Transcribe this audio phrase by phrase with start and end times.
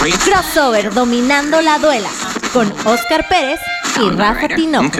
[0.00, 2.08] Crossover dominando la duela
[2.54, 3.60] con Oscar Pérez
[4.00, 4.98] y Rafa Tinoco.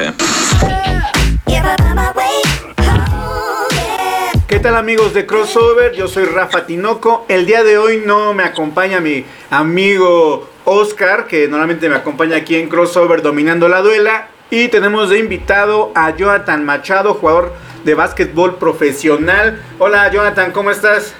[4.46, 5.94] ¿Qué tal amigos de Crossover?
[5.94, 7.24] Yo soy Rafa Tinoco.
[7.28, 12.56] El día de hoy no me acompaña mi amigo Oscar, que normalmente me acompaña aquí
[12.56, 14.28] en Crossover dominando la duela.
[14.50, 17.54] Y tenemos de invitado a Jonathan Machado, jugador
[17.84, 19.62] de básquetbol profesional.
[19.78, 21.14] Hola Jonathan, ¿cómo estás?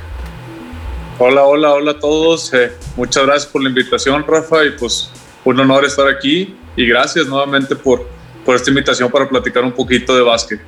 [1.23, 2.51] Hola, hola, hola a todos.
[2.55, 5.11] Eh, muchas gracias por la invitación, Rafa, y pues
[5.45, 6.57] un honor estar aquí.
[6.77, 8.07] Y gracias nuevamente por,
[8.43, 10.59] por esta invitación para platicar un poquito de básquet.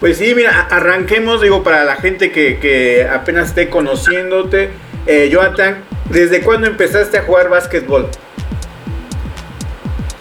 [0.00, 4.70] Pues sí, mira, arranquemos, digo, para la gente que, que apenas esté conociéndote.
[5.04, 8.08] Eh, Jonathan, ¿desde cuándo empezaste a jugar básquetbol?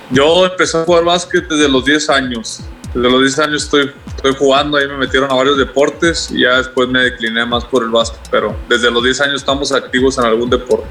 [0.10, 2.62] Yo empecé a jugar básquet desde los 10 años.
[2.94, 3.92] Desde los 10 años estoy
[4.22, 7.84] estoy jugando, ahí me metieron a varios deportes y ya después me decliné más por
[7.84, 10.88] el básquet, pero desde los 10 años estamos activos en algún deporte.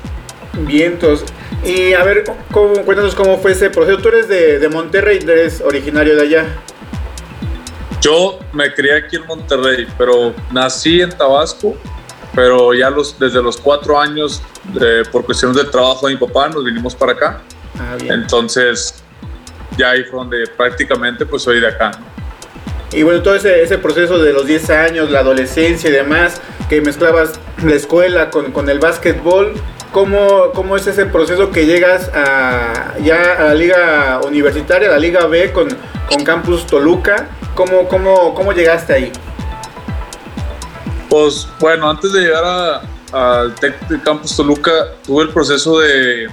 [0.67, 1.25] Vientos.
[1.65, 3.99] Y a ver, ¿cómo, cuéntanos cómo fue ese proceso.
[3.99, 6.47] Tú eres de, de Monterrey, eres originario de allá.
[8.01, 11.77] Yo me crié aquí en Monterrey, pero nací en Tabasco,
[12.35, 14.43] pero ya los, desde los cuatro años,
[15.13, 17.41] por cuestiones del trabajo de mi papá, nos vinimos para acá.
[17.79, 19.03] Ah, Entonces,
[19.81, 21.93] ya ahí fue donde prácticamente pues soy de acá.
[22.93, 26.81] Y bueno, todo ese, ese, proceso de los 10 años, la adolescencia y demás, que
[26.81, 29.55] mezclabas la escuela con, con el básquetbol,
[29.93, 34.99] ¿cómo, ¿cómo, es ese proceso que llegas a, ya a la liga universitaria, a la
[34.99, 35.69] liga B con,
[36.09, 37.29] con Campus Toluca?
[37.55, 39.13] ¿Cómo, cómo, cómo llegaste ahí?
[41.09, 43.55] Pues bueno, antes de llegar al
[44.05, 44.73] Campus Toluca,
[45.07, 46.29] tuve el proceso de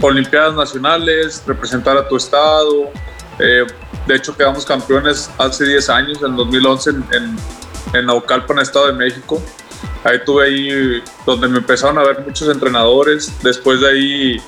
[0.00, 2.90] Olimpiadas Nacionales, representar a tu estado,
[3.38, 3.66] eh,
[4.06, 7.36] de hecho, quedamos campeones hace 10 años, en 2011, en, en,
[7.94, 9.42] en Naucalpan, Estado de México.
[10.04, 13.32] Ahí tuve ahí donde me empezaron a ver muchos entrenadores.
[13.42, 14.42] Después de ahí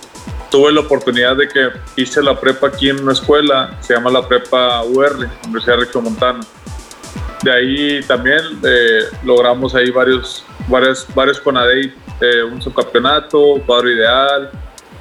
[0.50, 4.26] tuve la oportunidad de que hice la prepa aquí en una escuela, se llama la
[4.26, 6.40] prepa UR, Universidad de Montana.
[7.42, 14.50] De ahí también eh, logramos ahí varios, varios, varios Conadey, eh, un subcampeonato, cuadro ideal,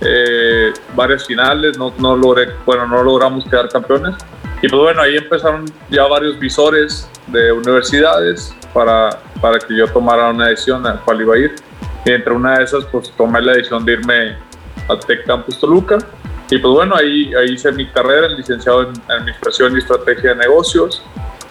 [0.02, 4.16] eh, varias finales, no, no, logré, bueno, no logramos quedar campeones.
[4.62, 10.30] Y pues bueno, ahí empezaron ya varios visores de universidades para, para que yo tomara
[10.30, 11.56] una decisión a cuál iba a ir.
[12.06, 14.38] Y entre una de esas, pues tomé la decisión de irme
[14.88, 15.98] a Tech Campus Toluca.
[16.50, 21.02] Y pues bueno, ahí, ahí hice mi carrera, licenciado en Administración y Estrategia de Negocios.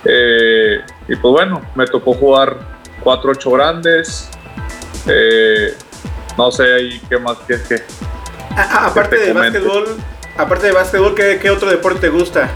[0.05, 2.56] Eh, y pues bueno, me tocó jugar
[3.03, 4.31] 4-8 grandes.
[5.06, 5.75] Eh,
[6.38, 7.82] no sé ahí qué más que, que
[8.56, 9.97] aparte de básquetbol,
[10.37, 12.50] aparte de básquetbol, ¿qué, ¿qué, otro deporte te gusta?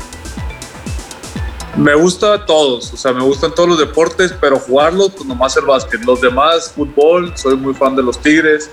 [1.76, 5.64] Me gusta todos, o sea, me gustan todos los deportes, pero jugarlos, pues nomás el
[5.64, 6.04] básquet.
[6.04, 8.70] Los demás, fútbol, soy muy fan de los Tigres,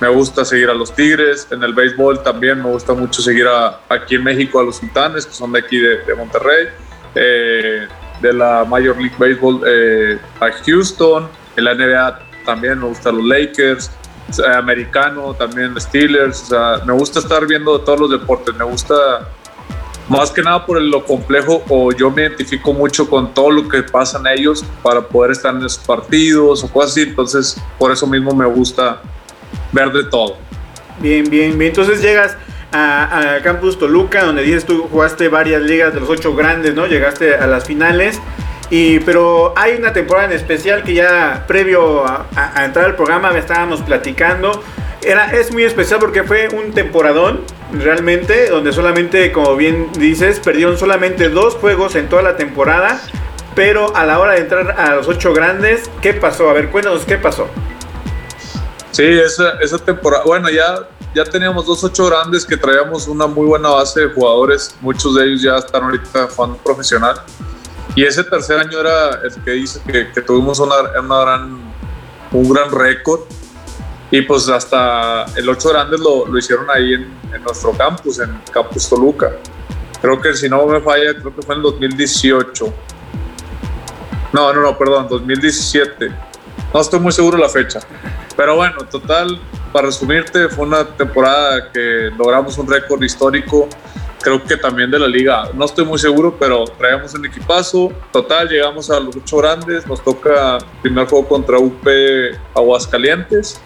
[0.00, 1.46] me gusta seguir a los Tigres.
[1.50, 5.26] En el béisbol también me gusta mucho seguir a, aquí en México a los Sultanes,
[5.26, 6.68] que son de aquí de, de Monterrey.
[7.14, 7.88] Eh,
[8.20, 11.28] de la Major League Baseball eh, a Houston.
[11.56, 13.90] En la NBA también me gustan los Lakers
[14.56, 18.94] americano, también Steelers, o sea, me gusta estar viendo todos los deportes, me gusta
[20.08, 23.82] más que nada por lo complejo o yo me identifico mucho con todo lo que
[23.82, 28.34] pasan ellos para poder estar en esos partidos o cosas así, entonces por eso mismo
[28.34, 29.02] me gusta
[29.72, 30.36] ver de todo.
[31.00, 32.36] Bien, bien, bien, entonces llegas
[32.72, 36.86] a, Campus Toluca, donde dices tú jugaste varias ligas de los ocho grandes, ¿no?
[36.86, 38.20] Llegaste a las finales.
[38.70, 43.38] Y, pero hay una temporada en especial que ya previo a, entrar al programa me
[43.38, 44.62] estábamos platicando.
[45.02, 47.40] Era, es muy especial porque fue un temporadón,
[47.72, 53.00] realmente, donde solamente, como bien dices, perdieron solamente dos juegos en toda la temporada.
[53.54, 56.50] Pero a la hora de entrar a los ocho grandes, ¿qué pasó?
[56.50, 57.48] A ver, cuéntanos qué pasó.
[58.90, 63.46] Sí, esa, esa temporada, bueno, ya, ya teníamos dos ocho grandes que traíamos una muy
[63.46, 64.76] buena base de jugadores.
[64.80, 67.20] Muchos de ellos ya están ahorita jugando profesional.
[67.98, 71.74] Y ese tercer año era el que dice que, tuvimos una, una, gran,
[72.30, 73.22] un gran récord.
[74.12, 78.40] Y pues hasta el 8 Grandes lo, lo hicieron ahí en, en, nuestro campus, en
[78.52, 79.32] Campus Toluca.
[80.00, 82.72] Creo que si no me falla, creo que fue en 2018.
[84.32, 86.08] No, no, no, perdón, 2017.
[86.72, 87.80] No estoy muy seguro de la fecha.
[88.36, 89.40] Pero bueno, total,
[89.72, 93.68] para resumirte, fue una temporada que logramos un récord histórico
[94.28, 95.50] creo que también de la liga.
[95.54, 97.90] No estoy muy seguro, pero traíamos un equipazo.
[98.12, 99.86] Total, llegamos a los ocho grandes.
[99.86, 101.86] Nos toca primer juego contra UP
[102.54, 103.60] Aguascalientes.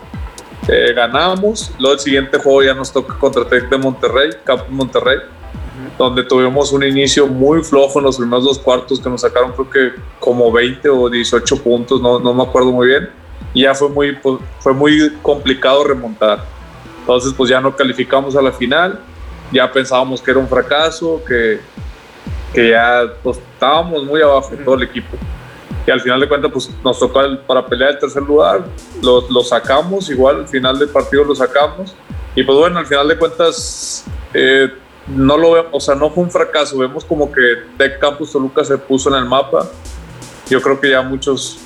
[0.69, 1.73] Eh, ganamos.
[1.81, 5.19] Luego el siguiente juego ya nos toca contra Tec de Monterrey, Campus Monterrey,
[5.99, 9.69] donde tuvimos un inicio muy flojo en los primeros dos cuartos que nos sacaron creo
[9.69, 13.11] que como 20 o 18 puntos, no, no me acuerdo muy bien.
[13.53, 16.45] Y ya fue muy, pues, fue muy complicado remontar.
[17.01, 19.01] Entonces pues ya no calificamos a la final,
[19.53, 21.61] ya pensábamos que era un fracaso, que,
[22.53, 25.17] que ya pues, estábamos muy abajo todo el equipo.
[25.87, 28.65] Y al final de cuentas pues nos tocó para pelear el tercer lugar,
[29.03, 31.95] lo, lo, sacamos, igual al final del partido lo sacamos.
[32.35, 34.73] Y pues bueno, al final de cuentas eh,
[35.09, 37.41] no lo vemos, o sea, no fue un fracaso, vemos como que
[37.77, 39.69] Tech Campus Toluca se puso en el mapa.
[40.49, 41.59] Yo creo que ya muchos,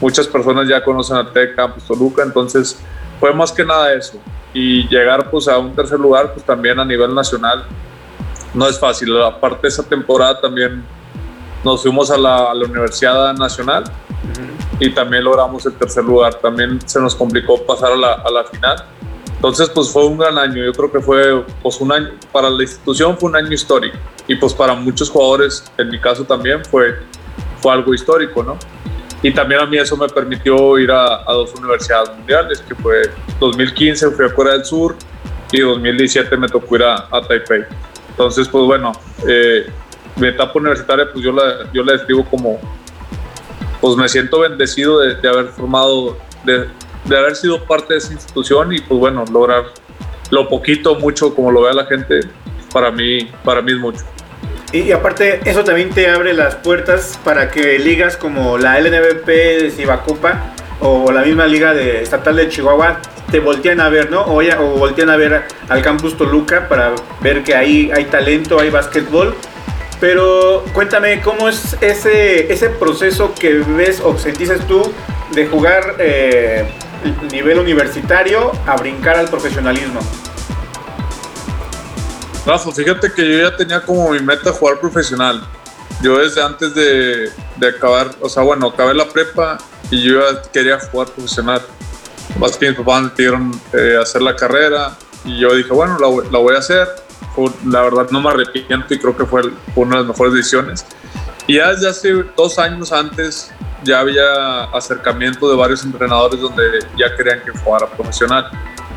[0.00, 2.78] muchas personas ya conocen a Tech Campus Toluca, entonces
[3.22, 4.18] fue más que nada eso.
[4.52, 7.64] Y llegar pues a un tercer lugar, pues también a nivel nacional,
[8.52, 9.16] no es fácil.
[9.22, 10.84] Aparte de esa temporada también
[11.62, 13.84] nos fuimos a la, a la Universidad Nacional
[14.80, 16.34] y también logramos el tercer lugar.
[16.34, 18.84] También se nos complicó pasar a la, a la final
[19.42, 20.64] entonces, pues fue un gran año.
[20.64, 23.98] Yo creo que fue pues, un año, para la institución fue un año histórico.
[24.28, 26.96] Y pues para muchos jugadores, en mi caso también, fue,
[27.60, 28.56] fue algo histórico, ¿no?
[29.22, 33.02] Y también a mí eso me permitió ir a, dos universidades mundiales, que fue
[33.38, 34.96] 2015 fui a Corea del Sur
[35.52, 37.64] y 2017 me tocó ir a, Taipei.
[38.10, 38.92] Entonces, pues bueno,
[39.28, 39.66] eh,
[40.16, 42.60] mi etapa universitaria, pues yo la, yo la describo como,
[43.80, 46.66] pues me siento bendecido de, de haber formado, de,
[47.04, 49.66] de haber sido parte de esa institución y pues bueno, lograr
[50.30, 52.20] lo poquito, mucho, como lo vea la gente,
[52.72, 54.02] para mí, para mí es mucho.
[54.72, 59.70] Y, aparte, eso también te abre las puertas para que ligas como la LNBP de
[59.70, 64.22] Cibacopa o la misma liga de estatal de Chihuahua te voltean a ver, ¿no?
[64.22, 68.70] O, o voltean a ver al campus Toluca para ver que ahí hay talento, hay
[68.70, 69.34] básquetbol.
[70.00, 74.82] Pero cuéntame, ¿cómo es ese, ese proceso que ves o sentiste tú
[75.32, 76.64] de jugar eh,
[77.30, 80.00] nivel universitario a brincar al profesionalismo?
[82.44, 85.46] Rafa, fíjate que yo ya tenía como mi meta jugar profesional.
[86.02, 89.58] Yo desde antes de, de acabar, o sea, bueno, acabé la prepa
[89.90, 91.62] y yo ya quería jugar profesional.
[92.38, 96.08] Más que mis papás me pidieron eh, hacer la carrera y yo dije, bueno, la,
[96.30, 96.88] la voy a hacer.
[97.66, 99.42] la verdad no me arrepiento y creo que fue,
[99.74, 100.84] fue una de las mejores decisiones.
[101.46, 103.52] Y ya desde hace dos años antes
[103.84, 106.62] ya había acercamiento de varios entrenadores donde
[106.96, 108.50] ya querían que jugara profesional.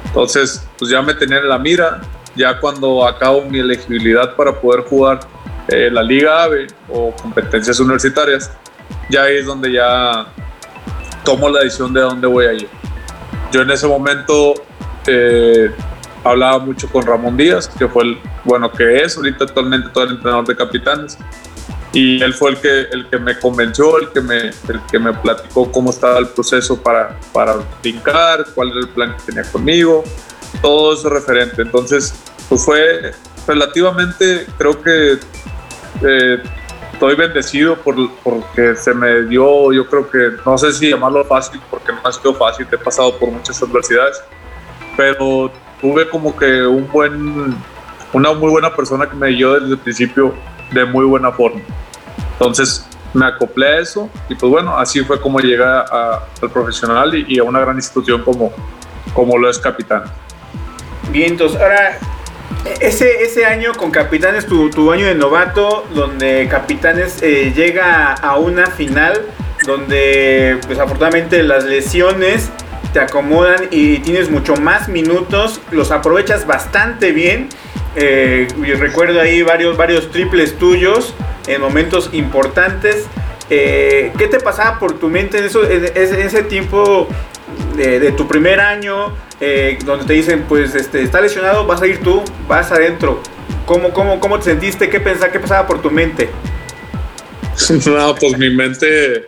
[0.06, 2.02] Entonces, pues ya me tenían en la mira,
[2.36, 5.20] ya cuando acabo mi elegibilidad para poder jugar
[5.68, 8.52] eh, la Liga AVE o competencias universitarias,
[9.10, 10.28] ya es donde ya
[11.24, 12.68] tomo la decisión de dónde voy a ir.
[13.52, 14.54] Yo en ese momento
[15.08, 15.72] eh,
[16.24, 20.12] hablaba mucho con Ramón Díaz, que fue el, bueno, que es ahorita actualmente todo el
[20.12, 21.18] entrenador de capitanes
[21.96, 25.14] y él fue el que, el que me convenció, el que me, el que me
[25.14, 30.04] platicó cómo estaba el proceso para, para brincar, cuál era el plan que tenía conmigo,
[30.62, 31.62] todo eso referente.
[31.62, 32.14] Entonces,
[32.50, 33.12] pues fue
[33.48, 35.20] relativamente, creo que
[36.02, 36.44] eh,
[36.94, 41.62] estoy bendecido por, porque se me dio, yo creo que, no sé si llamarlo fácil,
[41.70, 44.22] porque no ha sido fácil, he pasado por muchas adversidades,
[44.96, 47.56] pero tuve como que un buen,
[48.14, 50.34] una muy buena persona que me dio desde el principio
[50.72, 51.62] de muy buena forma.
[52.34, 57.40] Entonces me acoplé a eso y pues bueno, así fue como llegué al profesional y,
[57.40, 58.52] a una gran institución como,
[59.14, 60.04] como lo es Capitán.
[61.12, 61.98] Bien, entonces ahora
[62.80, 68.38] ese, ese año con Capitanes, tu, tu año de novato, donde Capitanes eh, llega a
[68.38, 69.22] una final,
[69.66, 72.50] donde pues afortunadamente las lesiones
[72.94, 77.50] te acomodan y tienes mucho más minutos, los aprovechas bastante bien.
[77.98, 81.14] Eh, y recuerdo ahí varios, varios triples tuyos
[81.48, 83.06] en momentos importantes.
[83.50, 87.08] Eh, ¿Qué te pasaba por tu mente en, eso, en, ese tiempo
[87.76, 92.02] de, tu primer año, eh, donde te dicen, pues este, está lesionado, vas a ir
[92.02, 93.22] tú, vas adentro?
[93.66, 94.90] ¿Cómo, cómo, cómo te sentiste?
[94.90, 96.30] ¿Qué, pensaba, ¿Qué pasaba por tu mente?
[97.86, 99.28] no, pues mi mente,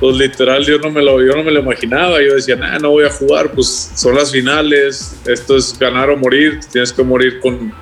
[0.00, 2.20] pues literal, yo no me lo, yo no me lo imaginaba.
[2.22, 6.16] Yo decía, nah, no voy a jugar, pues son las finales, esto es ganar o
[6.16, 7.72] morir, tienes que morir con,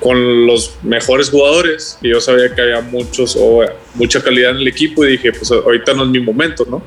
[0.00, 4.68] con los mejores jugadores y yo sabía que había muchos o mucha calidad en el
[4.68, 6.82] equipo y dije, pues ahorita no es mi momento, ¿no?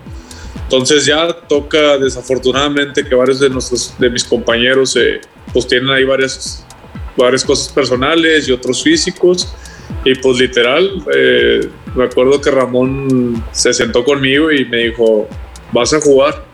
[0.69, 5.19] Entonces ya toca desafortunadamente que varios de, nuestros, de mis compañeros eh,
[5.51, 6.63] pues tienen ahí varias,
[7.17, 9.51] varias cosas personales y otros físicos
[10.05, 15.27] y pues literal, eh, me acuerdo que Ramón se sentó conmigo y me dijo,
[15.71, 16.45] vas a jugar,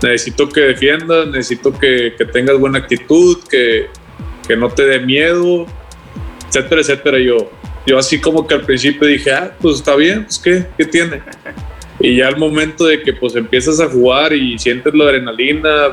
[0.00, 3.88] necesito que defiendas, necesito que, que tengas buena actitud, que,
[4.46, 5.66] que no te dé miedo,
[6.46, 7.18] etcétera, etcétera.
[7.18, 7.50] Yo,
[7.84, 11.20] yo así como que al principio dije, ah, pues está bien, pues qué, qué tiene.
[12.00, 15.88] Y ya al momento de que pues empiezas a jugar y sientes la adrenalina,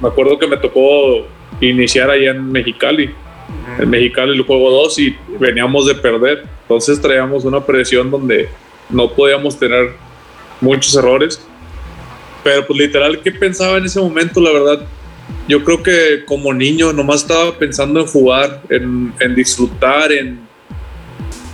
[0.00, 1.26] me, acuerdo que me tocó
[1.60, 3.10] iniciar allá en Mexicali.
[3.78, 6.44] En Mexicali el juego 2 y veníamos de perder.
[6.62, 8.48] Entonces traíamos una presión donde
[8.90, 9.92] no podíamos tener
[10.60, 11.40] muchos errores.
[12.42, 14.40] Pero pues literal, ¿qué pensaba en ese momento?
[14.40, 14.80] La verdad,
[15.48, 20.40] yo creo que como niño nomás estaba pensando en jugar, en, en disfrutar, en,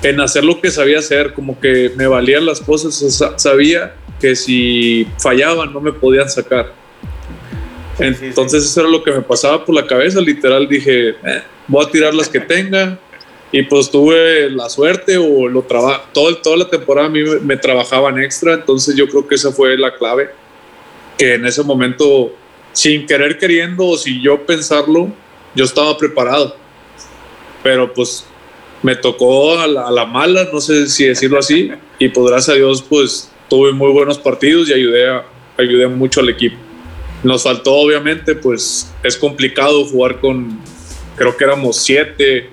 [0.03, 2.95] en hacer lo que sabía hacer, como que me valían las cosas,
[3.37, 6.73] sabía que si fallaban no me podían sacar.
[7.99, 11.91] Entonces eso era lo que me pasaba por la cabeza, literal dije, eh, voy a
[11.91, 12.99] tirar las que tenga
[13.53, 17.41] y pues tuve la suerte o lo trabajo, todo, toda la temporada a mí me,
[17.41, 20.31] me, trabajaban extra, entonces yo creo que esa fue la clave,
[21.19, 22.33] que en ese momento,
[22.73, 25.13] sin querer queriendo o sin yo pensarlo,
[25.55, 26.57] yo estaba preparado,
[27.63, 28.25] pero pues
[28.83, 32.83] me tocó a la, mala, no sé si decirlo así, y pues gracias a Dios
[32.83, 35.21] pues tuve muy buenos partidos y ayudé,
[35.59, 36.57] ayudé mucho al equipo.
[37.23, 40.59] Nos faltó obviamente, pues es complicado jugar con,
[41.17, 42.49] creo que éramos siete,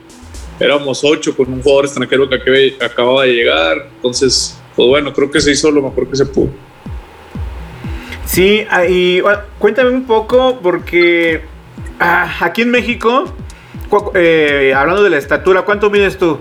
[0.60, 5.40] éramos ocho con un jugador extranjero que acababa de llegar, entonces pues bueno, creo que
[5.40, 6.50] se hizo lo mejor que se pudo.
[8.26, 9.22] Sí, ah, y
[9.58, 11.42] cuéntame un poco porque
[12.00, 13.34] ah, aquí en México
[14.14, 16.40] eh, hablando de la estatura, ¿cuánto mides tú?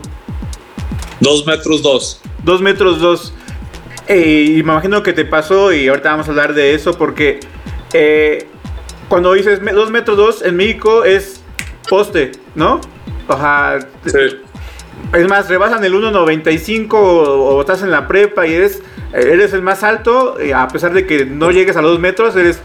[1.20, 2.20] Dos metros dos.
[2.42, 3.32] Dos metros dos.
[4.08, 7.40] Eh, y me imagino que te pasó, y ahorita vamos a hablar de eso, porque
[7.92, 8.46] eh,
[9.08, 11.40] cuando dices dos metros dos en México es
[11.88, 12.80] poste, ¿no?
[13.28, 14.18] O sea, sí.
[15.12, 19.82] es más, rebasan el 1.95 o, estás en la prepa y eres, eres el más
[19.82, 22.60] alto, a pesar de que no llegues a los dos metros, eres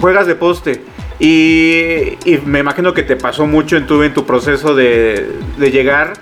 [0.00, 0.82] juegas de poste.
[1.18, 5.26] Y, me imagino que te pasó mucho en tu, en tu proceso de,
[5.58, 6.14] llegar.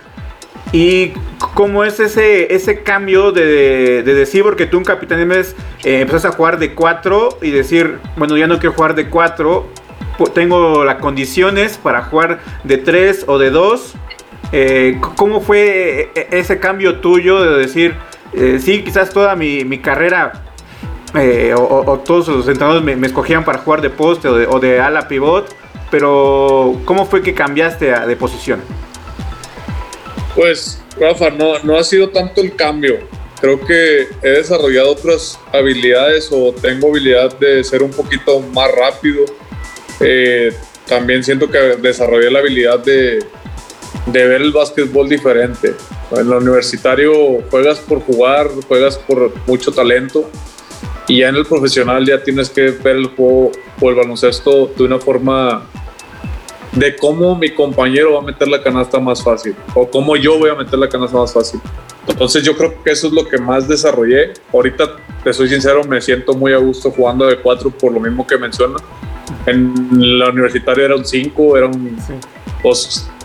[0.72, 1.12] ¿Y
[1.54, 6.28] cómo es ese, ese cambio de, decir, porque tú un capitán de mes eh, empezaste
[6.28, 9.66] a jugar de 4 y decir, bueno, ya no quiero jugar de 4,
[10.34, 13.94] tengo las condiciones para jugar de 3 o de 2?
[14.52, 17.94] Eh, ¿Cómo fue e, e, ese cambio tuyo de decir,
[18.32, 20.53] eh, sí, quizás toda mi, mi carrera
[21.16, 25.54] eh, o, todos los entrenadores me, escogían para jugar de poste o de, ala pivot,
[25.90, 28.60] pero ¿cómo fue que cambiaste de posición?
[30.34, 32.98] Pues, Rafa, no, no ha sido tanto el cambio.
[33.40, 39.24] Creo que he desarrollado otras habilidades o tengo habilidad de ser un poquito más rápido.
[40.00, 40.52] Eh,
[40.88, 43.24] también siento que desarrollé la habilidad de,
[44.06, 45.74] de ver el básquetbol diferente.
[46.10, 50.28] En lo universitario juegas por jugar, juegas por mucho talento
[51.06, 54.84] y ya en el profesional ya tienes que ver el juego o el baloncesto de
[54.84, 55.66] una forma
[56.72, 60.50] de cómo mi compañero va a meter la canasta más fácil o cómo yo voy
[60.50, 61.60] a meter la canasta más fácil.
[62.06, 64.34] Entonces yo creo que eso es lo que más desarrollé.
[64.52, 68.26] Ahorita, te soy sincero, me siento muy a gusto jugando de cuatro por lo mismo
[68.26, 68.76] que menciona.
[69.46, 71.96] En la universitaria era un 5, era un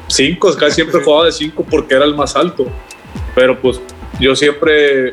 [0.07, 2.65] 5, casi siempre jugaba de 5 porque era el más alto.
[3.35, 3.81] Pero pues
[4.19, 5.11] yo siempre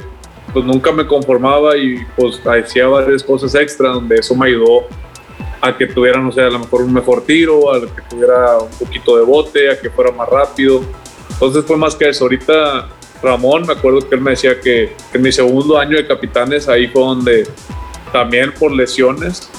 [0.57, 4.87] pues nunca me conformaba y pues hacía varias cosas extra donde eso me ayudó
[5.61, 8.71] a que tuviera, no sé, a lo mejor un mejor tiro, a que tuviera un
[8.71, 10.81] poquito de bote, a que fuera más rápido.
[11.29, 12.25] Entonces fue más que eso.
[12.25, 12.89] Ahorita
[13.23, 16.87] Ramón, me acuerdo que él me decía que, en mi segundo año de capitanes, ahí
[16.87, 17.47] fue donde
[18.11, 19.51] también por lesiones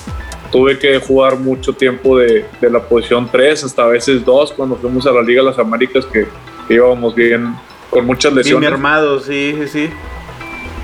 [0.52, 4.76] tuve que jugar mucho tiempo de, de la posición 3, hasta a veces 2, cuando
[4.78, 6.26] fuimos a la Liga de las Américas, que,
[6.74, 7.54] íbamos bien
[7.92, 8.62] con muchas lesiones.
[8.62, 9.90] Bien armados, sí, sí, sí.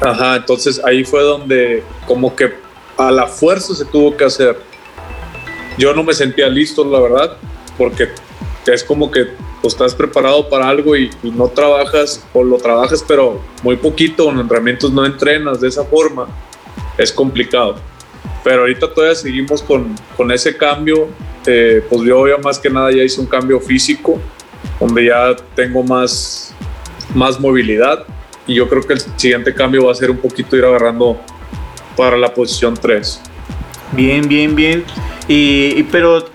[0.01, 2.51] Ajá, entonces ahí fue donde como que
[2.97, 4.57] a la fuerza se tuvo que hacer.
[5.77, 7.37] Yo no me sentía listo, la verdad,
[7.77, 8.09] porque
[8.67, 9.27] es como que
[9.61, 14.39] pues, estás preparado para algo y, no trabajas o lo trabajas pero muy poquito, en
[14.39, 16.27] entrenamientos no entrenas de esa forma,
[16.97, 17.75] es complicado.
[18.43, 21.07] Pero ahorita todavía seguimos con, con ese cambio,
[21.45, 24.19] eh, pues yo ya más que nada ya hice un cambio físico,
[24.79, 26.53] donde ya tengo más,
[27.15, 28.05] más movilidad
[28.47, 31.19] y yo creo que el siguiente cambio va a ser un poquito ir agarrando
[31.95, 33.21] para la posición 3.
[33.93, 34.83] Bien, bien, bien.
[35.27, 36.25] Y, pero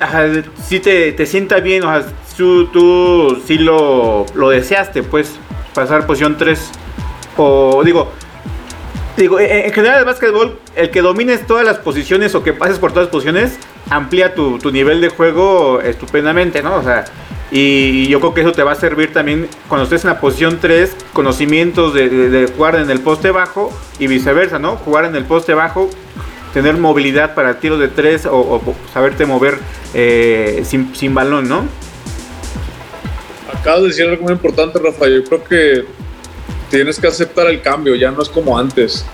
[0.64, 5.38] si te, te sienta bien, o sea, tú, tú sí lo, lo deseaste, pues,
[5.74, 6.70] pasar posición 3.
[7.36, 8.10] O digo,
[9.16, 12.92] digo, en general el básquetbol, el que domines todas las posiciones o que pases por
[12.92, 13.58] todas las posiciones,
[13.90, 16.76] amplía tu, tu nivel de juego estupendamente, ¿no?
[16.76, 17.04] O sea,
[17.50, 20.58] y yo creo que eso te va a servir también cuando estés en la posición
[20.60, 24.76] 3, conocimientos de, jugar en el poste bajo y viceversa, ¿no?
[24.76, 25.88] Jugar en el poste bajo,
[26.52, 29.58] tener movilidad para tiros de 3 o, saberte mover
[29.94, 31.66] eh, sin, balón, ¿no?
[33.52, 35.08] Acabo de decir algo muy importante, Rafa.
[35.08, 35.84] Yo creo que
[36.70, 39.06] tienes que aceptar el cambio, ya no es como antes.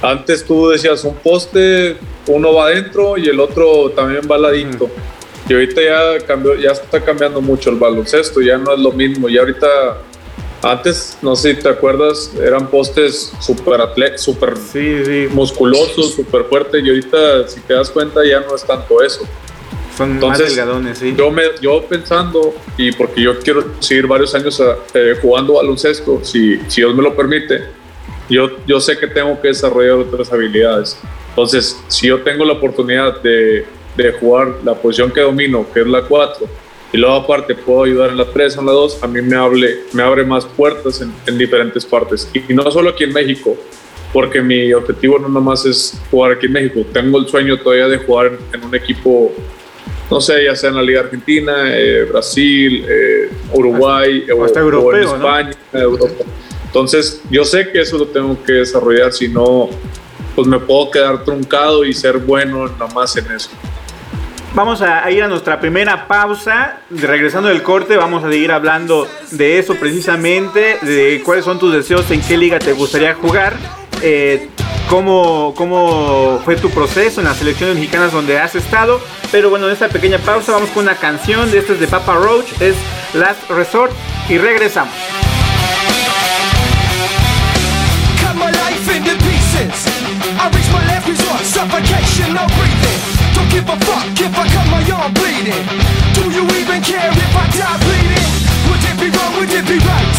[0.00, 4.88] Antes tú decías un poste, uno va adentro y el otro también va al ladito.
[5.50, 9.28] Y ahorita ya cambió, ya está cambiando mucho el baloncesto, ya no es lo mismo.
[9.28, 9.66] Y ahorita,
[10.62, 13.80] antes, no sé si te acuerdas, eran postes súper
[14.16, 14.54] super
[15.32, 16.84] musculosos, súper fuertes.
[16.84, 19.26] Y ahorita, si te das cuenta, ya no es tanto eso.
[19.96, 21.16] Son más delgadones, sí.
[21.18, 24.62] Yo, me, yo pensando, y porque yo quiero seguir varios años
[24.94, 27.64] eh, jugando baloncesto, si, si Dios me lo permite,
[28.28, 30.96] yo, yo sé que tengo que desarrollar otras habilidades.
[31.30, 33.66] Entonces, si yo tengo la oportunidad de,
[34.04, 36.46] de jugar la posición que domino, que es la 4,
[36.92, 39.36] y luego aparte puedo ayudar en la 3 o en la 2, a mí me,
[39.36, 42.28] hable, me abre más puertas en, en diferentes partes.
[42.34, 43.56] Y, no solo aquí en México,
[44.12, 46.80] porque mi objetivo no nada más es jugar aquí en México.
[46.92, 49.32] Tengo el sueño todavía de jugar en, un equipo,
[50.10, 54.94] no sé, ya sea en la Liga Argentina, eh, Brasil, eh, Uruguay, o, hasta o
[54.94, 56.24] en España, Europa.
[56.66, 59.70] Entonces, yo sé que eso lo tengo que desarrollar, si no,
[60.34, 63.50] pues me puedo quedar truncado y ser bueno nada más en eso.
[64.52, 66.80] Vamos a ir a nuestra primera pausa.
[66.90, 72.10] Regresando del corte, vamos a seguir hablando de eso precisamente, de cuáles son tus deseos,
[72.10, 73.54] en qué liga te gustaría jugar,
[74.02, 74.48] eh,
[74.88, 79.00] cómo, cómo fue tu proceso en las selecciones mexicanas donde has estado.
[79.30, 82.16] Pero bueno, en esta pequeña pausa vamos con una canción de este es de Papa
[82.16, 82.74] Roach, es
[83.14, 83.92] Last Resort
[84.28, 84.94] y regresamos.
[93.40, 95.64] Don't give a fuck if I cut my arm bleeding.
[96.12, 98.28] Do you even care if I die bleeding?
[98.68, 99.32] Would it be wrong?
[99.40, 100.12] Would it be right?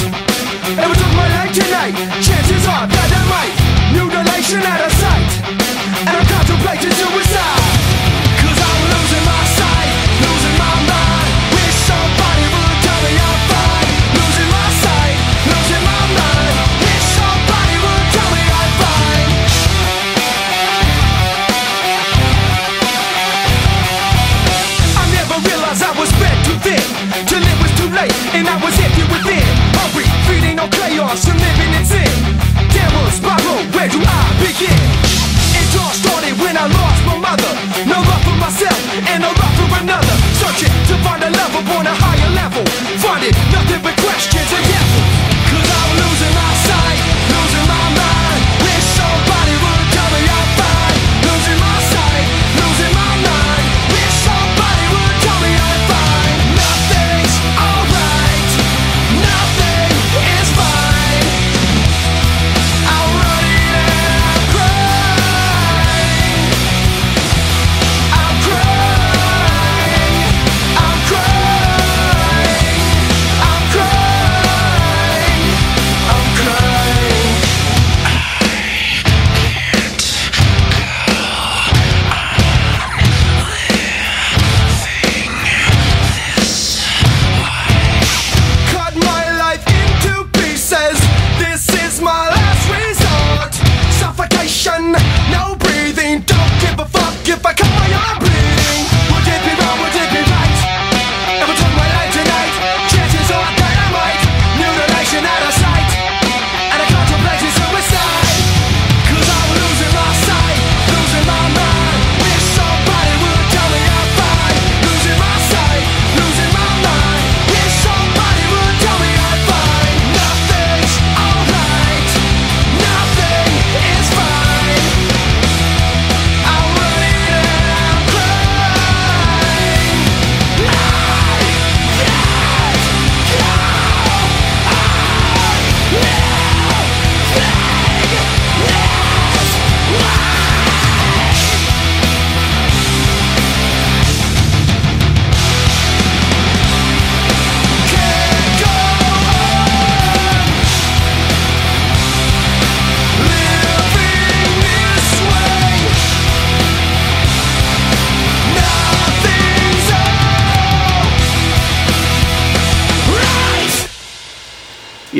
[0.81, 1.93] Ever took my life tonight?
[2.17, 3.53] Chances are that I might.
[3.93, 5.29] Mutilation out of sight,
[6.01, 7.20] and I'm contemplating suicide.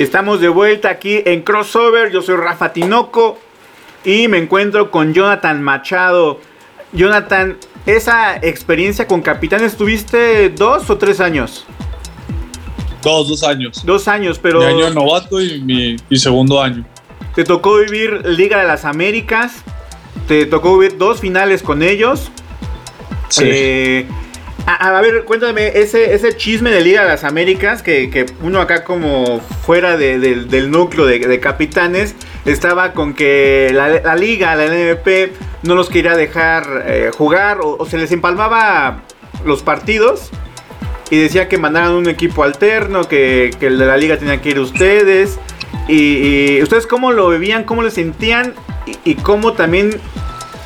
[0.02, 2.12] Y estamos de vuelta aquí en Crossover.
[2.12, 3.38] Yo soy Rafa Tinoco
[4.04, 6.40] y me encuentro con Jonathan Machado.
[6.92, 11.68] Jonathan, esa experiencia con Capitanes tuviste dos o tres años.
[13.04, 13.86] Dos, dos años.
[13.86, 16.84] Dos años, pero Mi año de novato y mi y segundo año.
[17.36, 19.58] te tocó vivir Liga de las Américas.
[20.28, 22.32] Te tocó vivir dos finales con ellos.
[23.30, 23.44] Sí.
[23.46, 24.08] Eh,
[24.66, 28.84] a, ver, cuéntame ese, ese chisme de Liga de las Américas que, que uno acá
[28.84, 35.32] como fuera de- del- núcleo de, capitanes estaba con que la, liga, la NMP,
[35.64, 39.02] no los quería dejar eh, jugar o, se les empalmaba
[39.46, 40.30] los partidos
[41.10, 44.50] y decía que mandaran un equipo alterno, que, que el de la liga tenía que
[44.50, 45.40] ir ustedes.
[45.88, 48.54] Y ustedes cómo lo vivían, cómo lo sentían
[48.86, 50.00] y, y cómo también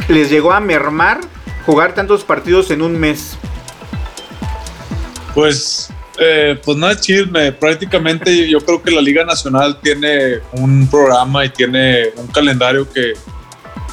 [0.07, 1.19] les llegó a mermar
[1.65, 3.37] jugar tantos partidos en un mes.
[5.35, 7.51] Pues, eh, pues no chisme.
[7.51, 13.13] Prácticamente yo creo que la Liga Nacional tiene un programa y tiene un calendario que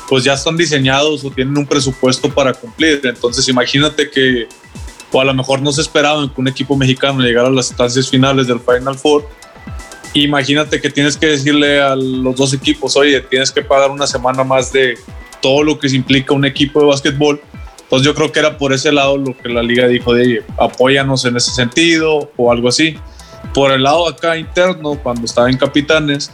[0.09, 3.01] pues ya están diseñados o tienen un presupuesto para cumplir.
[3.03, 4.47] Entonces imagínate que,
[5.11, 8.09] o a lo mejor no se esperaban que un equipo mexicano llegara a las instancias
[8.09, 9.29] finales del Final Four.
[10.15, 14.45] Imagínate que tienes que decirle a los dos equipos, oye, tienes que pagar una semana
[14.45, 14.97] más de
[15.41, 17.41] todo lo que se implica un equipo de básquetbol.
[17.93, 21.27] Entonces yo creo que era por ese lado lo que la liga dijo de apóyanos
[21.27, 22.97] en ese sentido o algo así.
[23.53, 26.33] Por el lado acá interno, cuando estaba en Capitanes,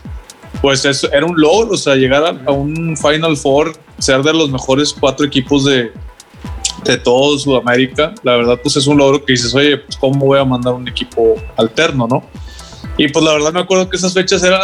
[0.63, 4.53] pues eso era un logro, o sea, llegar a, un Final Four, ser de los
[4.53, 5.91] mejores cuatro equipos de,
[6.85, 10.39] de todo Sudamérica, la verdad pues es un logro que dices, oye, pues cómo voy
[10.39, 12.23] a mandar un equipo alterno, ¿no?
[12.97, 14.61] Y pues la verdad me acuerdo que esas fechas era,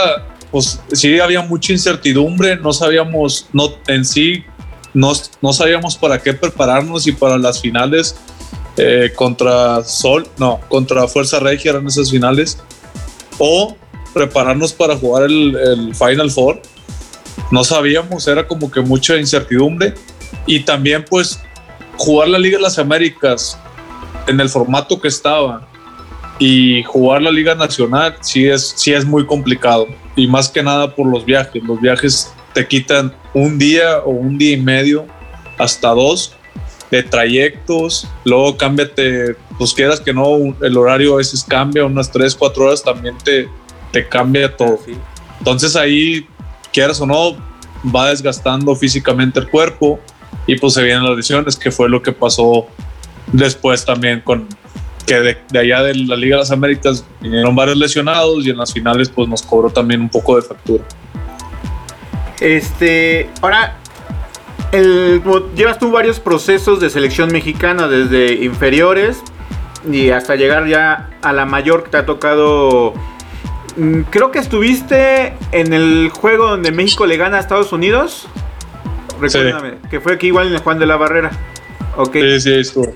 [0.52, 4.44] pues sí había mucha incertidumbre, no sabíamos, no en sí,
[4.94, 8.16] no, no sabíamos para qué prepararnos y para las finales
[8.76, 12.58] eh, contra Sol, no, contra Fuerza Regia eran esas finales,
[13.38, 13.76] o
[14.12, 16.60] prepararnos para jugar el, Final Four.
[17.50, 19.94] No sabíamos, era como que mucha incertidumbre.
[20.46, 21.40] Y también pues
[21.96, 23.58] jugar la Liga de las Américas
[24.26, 25.68] en el formato que estaba
[26.38, 29.86] y jugar la Liga Nacional sí es, sí es muy complicado.
[30.16, 31.62] Y más que nada por los viajes.
[31.62, 35.06] Los viajes te quitan un día o un día y medio
[35.58, 36.34] hasta dos
[36.90, 38.08] de trayectos.
[38.24, 42.82] Luego cámbiate, pues quieras que no, el horario a veces cambia, unas 3, 4 horas
[42.82, 43.48] también te,
[43.92, 44.78] te cambia todo.
[45.38, 46.26] Entonces ahí,
[46.72, 47.36] quieras o no,
[47.94, 49.98] va desgastando físicamente el cuerpo
[50.46, 52.66] y pues se vienen las lesiones, que fue lo que pasó
[53.32, 54.46] después también con
[55.06, 58.72] que de, allá de la Liga de las Américas vinieron varios lesionados y en las
[58.72, 60.84] finales pues nos cobró también un poco de factura.
[62.40, 63.76] Este, ahora
[64.72, 65.22] el,
[65.54, 69.22] llevas tú varios procesos de selección mexicana desde inferiores
[69.90, 72.94] y hasta llegar ya a la mayor que te ha tocado
[73.76, 78.28] Mm, creo que estuviste en el juego donde México le gana a Estados Unidos.
[79.20, 81.30] Recuérdame, que fue aquí igual en el Juan de la Barrera.
[81.96, 82.40] Okay.
[82.40, 82.94] Sí, sí, estuvo.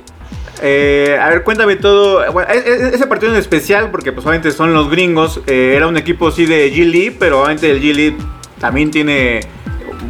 [0.60, 2.22] Eh, a ver, cuéntame todo.
[2.24, 5.40] E, e, ese partido en especial, porque pues obviamente son los gringos.
[5.46, 8.16] Eh, era un equipo así de G League, pero obviamente el G League
[8.58, 9.40] también tiene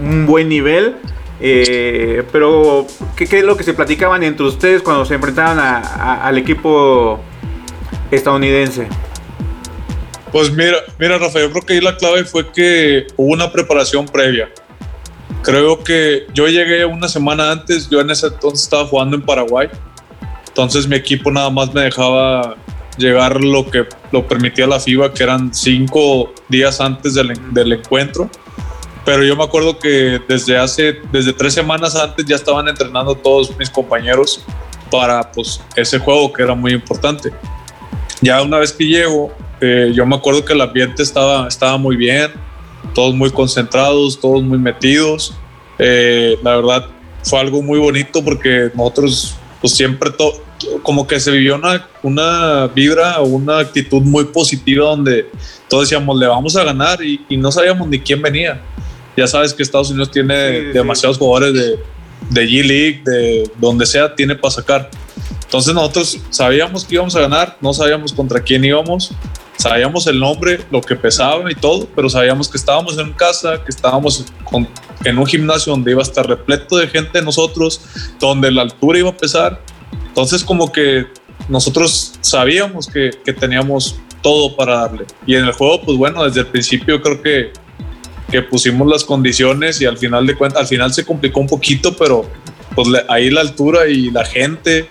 [0.03, 0.97] un buen nivel.
[1.41, 7.21] Eh, pero, ¿qué, es lo que se platicaban entre ustedes cuando se enfrentaban al equipo
[8.11, 8.89] estadounidense?
[10.33, 14.07] Pues mira, mira, Rafa, yo creo que ahí la clave fue que hubo una preparación
[14.07, 14.51] previa.
[15.43, 19.69] Creo que yo llegué una semana antes, yo en ese entonces estaba jugando en Paraguay,
[20.49, 22.57] entonces mi equipo nada más me dejaba
[22.99, 28.29] llegar lo que lo permitía la FIBA, que eran cinco días antes del, del encuentro.
[29.05, 33.57] Pero yo me acuerdo que desde hace, desde tres semanas antes ya estaban entrenando todos
[33.57, 34.45] mis compañeros
[34.91, 37.33] para pues ese juego que era muy importante.
[38.21, 41.97] Ya una vez que llego, eh, yo me acuerdo que el ambiente estaba, estaba muy
[41.97, 42.33] bien,
[42.95, 45.35] todos muy concentrados, todos muy metidos.
[45.79, 46.87] Eh, la verdad
[47.23, 50.11] fue algo muy bonito porque nosotros pues siempre
[50.83, 55.27] como que se vivió una, una vibra o una actitud muy positiva donde
[55.69, 58.61] todos decíamos le vamos a ganar y, no sabíamos ni quién venía.
[59.17, 61.79] Ya sabes que Estados Unidos tiene demasiados jugadores de,
[62.31, 64.91] de G-League, de donde sea, tiene para sacar.
[65.43, 69.13] Entonces nosotros sabíamos que íbamos a ganar, no sabíamos contra quién íbamos,
[69.57, 73.71] sabíamos el nombre, lo que pesaba y todo, pero sabíamos que estábamos en casa, que
[73.71, 74.27] estábamos
[75.05, 77.81] en un gimnasio donde iba a estar repleto de gente nosotros,
[78.21, 79.61] donde la altura iba a pesar.
[80.19, 81.07] Entonces como que
[81.49, 85.05] nosotros sabíamos que, que teníamos todo para darle.
[85.25, 87.53] Y en el juego, pues bueno, desde el principio creo que,
[88.29, 91.97] que pusimos las condiciones y al final de cuentas, al final se complicó un poquito,
[91.97, 92.27] pero
[92.75, 94.89] pues ahí la altura y la gente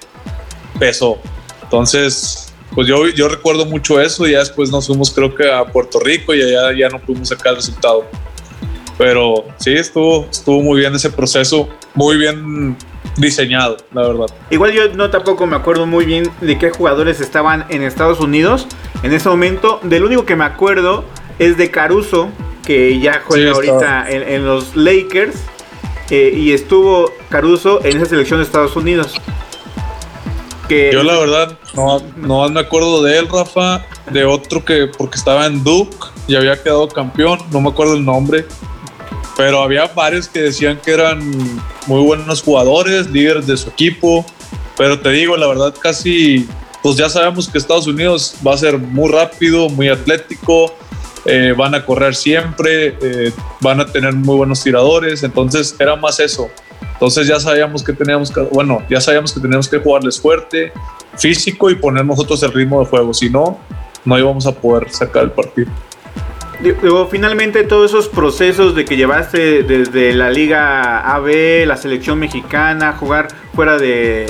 [0.79, 1.17] pesó.
[1.61, 5.65] Entonces, pues yo, yo recuerdo mucho eso y ya después nos fuimos creo que a
[5.65, 8.05] Puerto Rico y allá ya no pudimos sacar el resultado.
[8.97, 12.77] Pero sí, estuvo, estuvo muy bien ese proceso, muy bien
[13.17, 14.27] diseñado, la verdad.
[14.49, 18.67] Igual yo no tampoco me acuerdo muy bien de qué jugadores estaban en Estados Unidos
[19.03, 19.79] en ese momento.
[19.83, 21.03] Del único que me acuerdo
[21.39, 22.29] es de Caruso,
[22.65, 25.35] que ya juega ahorita en, los Lakers.
[26.09, 29.13] Eh, y estuvo Caruso en esa selección de Estados Unidos.
[30.69, 35.45] Yo la verdad no, no me acuerdo de él, Rafa, de otro que porque estaba
[35.45, 35.95] en Duke
[36.27, 38.45] y había quedado campeón, no me acuerdo el nombre,
[39.37, 41.19] pero había varios que decían que eran
[41.85, 44.25] muy buenos jugadores, líderes de su equipo,
[44.75, 46.49] pero te digo, la verdad casi,
[46.81, 50.73] pues ya sabemos que Estados Unidos va a ser muy rápido, muy atlético,
[51.25, 56.19] eh, van a correr siempre, eh, van a tener muy buenos tiradores, entonces era más
[56.19, 56.49] eso.
[56.93, 60.71] Entonces ya sabíamos que teníamos que, bueno, ya sabíamos que teníamos que jugarles fuerte,
[61.15, 63.13] físico y poner nosotros el ritmo de juego.
[63.13, 63.59] Si no,
[64.03, 65.69] no íbamos a poder sacar el partido.
[66.59, 72.93] Luego, finalmente, todos esos procesos de que llevaste desde la Liga AB, la selección mexicana,
[72.93, 74.25] jugar fuera de,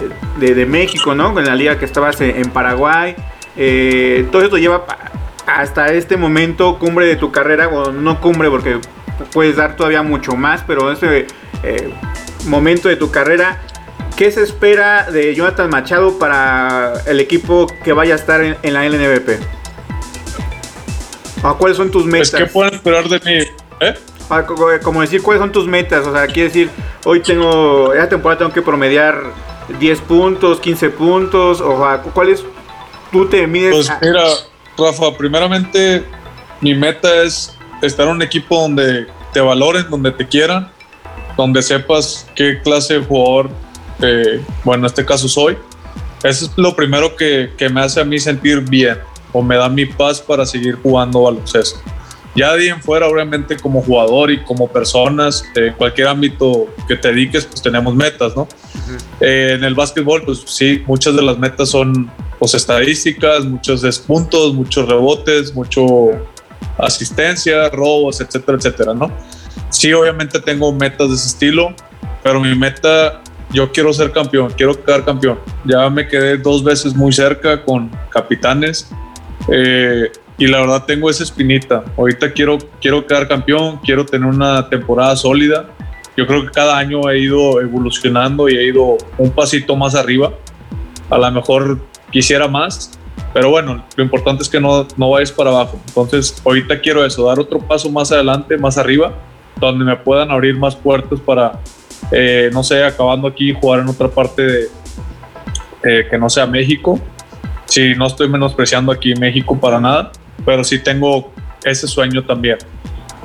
[0.68, 1.38] México, ¿no?
[1.40, 3.16] En la liga que estabas en, Paraguay,
[3.56, 4.86] eh, todo esto lleva
[5.46, 8.80] hasta este momento, cumbre de tu carrera, o no cumbre porque
[9.32, 11.28] puedes dar todavía mucho más, pero ese
[11.64, 11.94] eh,
[12.46, 13.62] momento de tu carrera,
[14.18, 18.74] ¿qué se espera de Jonathan Machado para el equipo que vaya a estar en, en
[18.74, 19.58] la LNBP?
[21.44, 22.32] Ah, ¿Cuáles son tus pues, metas?
[22.32, 23.46] ¿Qué pueden esperar de mí?
[23.80, 23.94] ¿Eh?
[24.30, 26.06] Ah, como decir, ¿cuáles son tus metas?
[26.06, 26.70] O sea, quiere decir,
[27.06, 29.22] hoy tengo, esta temporada tengo que promediar
[29.80, 32.44] 10 puntos, 15 puntos, o sea, ¿cuáles
[33.12, 33.72] tú te mides?
[33.72, 34.24] Pues mira,
[34.78, 36.04] Rafa, primeramente
[36.60, 40.70] mi meta es estar en un equipo donde te valoren, donde te quieran,
[41.38, 43.50] donde sepas qué clase de jugador,
[44.02, 45.58] eh, bueno, en este caso soy.
[46.24, 48.98] Eso es lo primero que, que me hace a mí sentir bien
[49.32, 51.80] o me da mi paz para seguir jugando baloncesto.
[52.38, 57.08] Ya de en fuera, obviamente, como jugador y como personas, en cualquier ámbito que te
[57.08, 58.48] dediques, pues tenemos metas, ¿no?
[59.20, 64.54] Eh, en el básquetbol, pues sí, muchas de las metas son pues, estadísticas, muchos despuntos,
[64.54, 66.12] muchos rebotes, mucho
[66.78, 69.12] asistencia, robos, etcétera, etcétera, ¿no?
[69.72, 71.74] Sí, obviamente tengo metas de ese estilo,
[72.22, 75.40] pero mi meta, yo quiero ser campeón, quiero quedar campeón.
[75.66, 78.92] Ya me quedé dos veces muy cerca con capitanes
[79.50, 81.84] eh, y la verdad tengo esa espinita.
[81.98, 85.70] Ahorita quiero, quiero quedar campeón, quiero tener una temporada sólida.
[86.16, 90.34] Yo creo que cada año he ido evolucionando y he ido un pasito más arriba.
[91.10, 91.80] A lo mejor
[92.12, 93.00] quisiera más,
[93.34, 95.80] pero bueno, lo importante es que no, no vayas para abajo.
[95.88, 99.14] Entonces, ahorita quiero eso, dar otro paso más adelante, más arriba,
[99.60, 101.60] donde me puedan abrir más puertas para,
[102.12, 104.64] eh, no sé, acabando aquí, jugar en otra parte de,
[105.84, 107.00] eh, que no sea México
[107.68, 110.12] sí, no estoy menospreciando aquí México para nada,
[110.46, 111.32] pero sí tengo
[111.64, 112.58] ese sueño también.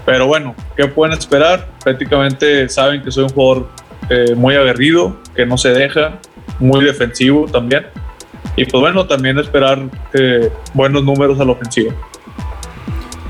[0.05, 1.69] Pero bueno, ¿qué pueden esperar?
[1.83, 3.69] Prácticamente saben que soy un jugador
[4.11, 6.19] eh, muy aguerrido, que no se deja,
[6.59, 7.87] muy defensivo también.
[8.57, 9.79] Y pues bueno, también esperar
[10.13, 11.95] eh, buenos números a la ofensiva.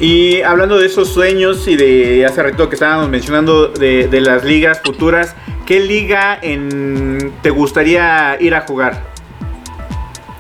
[0.01, 4.81] Y hablando de esos sueños y de hace rato que estábamos mencionando de, las ligas
[4.83, 9.12] futuras, ¿qué liga te gustaría ir a jugar?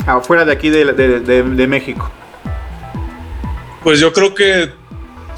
[0.07, 2.11] Afuera de aquí de, México?
[3.83, 4.71] Pues yo creo que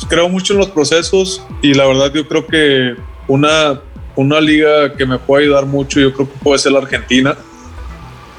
[0.08, 2.94] creo mucho en los procesos y la verdad yo creo que
[3.26, 3.80] una,
[4.16, 7.36] una liga que me puede ayudar mucho yo creo que puede ser la Argentina.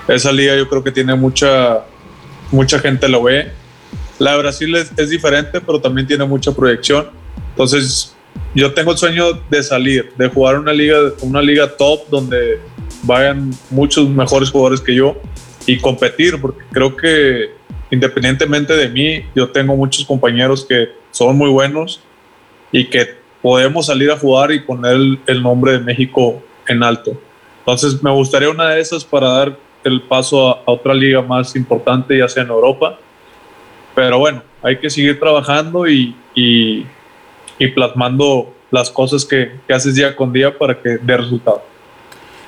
[0.08, 1.84] Esa liga yo creo que tiene mucha,
[2.52, 3.52] mucha gente lo ve.
[4.20, 7.10] La de Brasil es, es diferente, pero también tiene mucha proyección.
[7.50, 8.16] Entonces,
[8.54, 12.60] yo tengo el sueño de salir, de jugar una liga, una liga top donde
[13.04, 15.20] vayan muchos mejores jugadores que yo
[15.66, 17.52] y competir, porque creo que
[17.92, 22.02] independientemente de mí, yo tengo muchos compañeros que son muy buenos
[22.72, 24.98] y que podemos salir a jugar y poner
[25.28, 27.20] el, nombre de México en alto.
[27.60, 32.18] Entonces me gustaría una de esas para dar el paso a, otra liga más importante,
[32.18, 32.98] ya sea en Europa.
[33.94, 36.86] Pero bueno, hay que seguir trabajando y, y,
[37.74, 41.64] plasmando las cosas que, que, haces día con día para que dé resultado.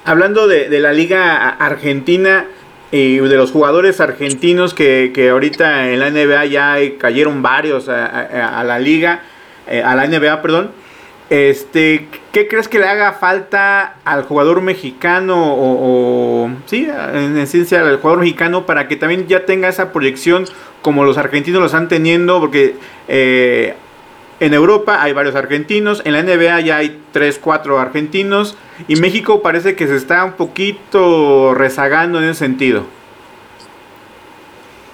[0.04, 2.48] Hablando de, de la liga argentina,
[2.92, 8.64] y de los jugadores argentinos que, que, ahorita en la NBA ya cayeron varios a,
[8.64, 9.24] la liga,
[9.68, 10.72] eh, a la NBA, perdón.
[11.30, 17.98] Este, ¿qué crees que le haga falta al jugador mexicano o, sí, en esencia al
[17.98, 20.46] jugador mexicano para que también ya tenga esa proyección
[20.82, 22.40] como los argentinos lo están teniendo?
[22.40, 22.76] Porque
[23.10, 23.76] eh,
[24.40, 28.56] en Europa hay varios argentinos, en la NBA ya hay 3, 4 argentinos
[28.88, 32.86] y México parece que se está un poquito rezagando en ese sentido.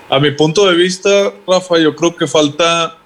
[0.09, 2.97] A mi punto de vista, Rafa, yo creo que falta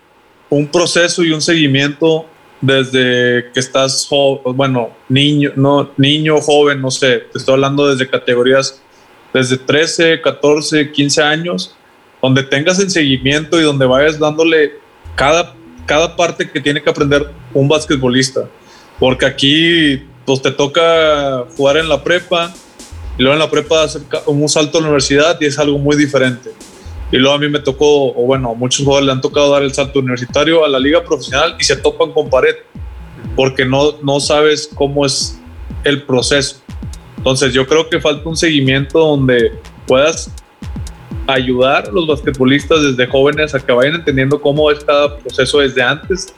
[0.50, 2.26] un proceso y un seguimiento
[2.62, 8.82] desde que estás, bueno, niño, no, niño, joven, no sé, te estoy hablando desde categorías
[9.34, 11.76] desde 13, 14, 15 años,
[12.21, 14.73] donde tengas el seguimiento y donde vayas dándole
[15.15, 15.54] cada
[15.88, 18.47] cada parte que tiene que aprender un basquetbolista.
[19.00, 22.54] Porque aquí pues te toca jugar en la prepa
[23.17, 25.95] y luego en la prepa hacer un salto a la universidad y es algo muy
[25.95, 26.52] diferente.
[27.12, 29.63] Y luego a mí me tocó, o bueno, a muchos jugadores le han tocado dar
[29.63, 32.56] el salto universitario a la liga profesional y se topan con pared
[33.36, 35.39] porque no, no sabes cómo es
[35.84, 36.58] el proceso.
[37.17, 39.54] Entonces yo creo que falta un seguimiento donde
[39.86, 40.32] puedas
[41.28, 45.84] ayudar a los basquetbolistas desde jóvenes a que vayan entendiendo cómo es cada proceso desde
[45.84, 46.34] antes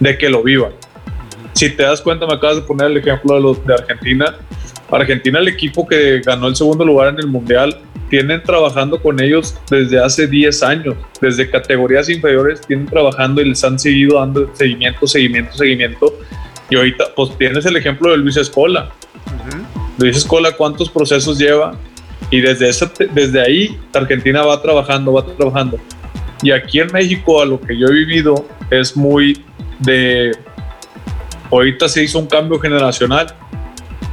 [0.00, 0.72] de que lo vivan.
[1.54, 4.34] Si te das cuenta, me acabas de poner el ejemplo de, los de Argentina.
[4.90, 7.78] Argentina, el equipo que ganó el segundo lugar en el Mundial,
[8.10, 13.64] tienen trabajando con ellos desde hace 10 años, desde categorías inferiores tienen trabajando y les
[13.64, 16.14] han seguido dando seguimiento, seguimiento, seguimiento.
[16.70, 18.90] Y ahorita, pues tienes el ejemplo de Luis Escola.
[19.98, 21.76] Luis Escola, ¿cuántos procesos lleva?
[22.30, 25.78] Y desde, ese, desde ahí, Argentina va trabajando, va trabajando.
[26.42, 29.44] Y aquí en México, a lo que yo he vivido, es muy
[29.80, 30.36] de.
[31.50, 33.34] Ahorita se hizo un cambio generacional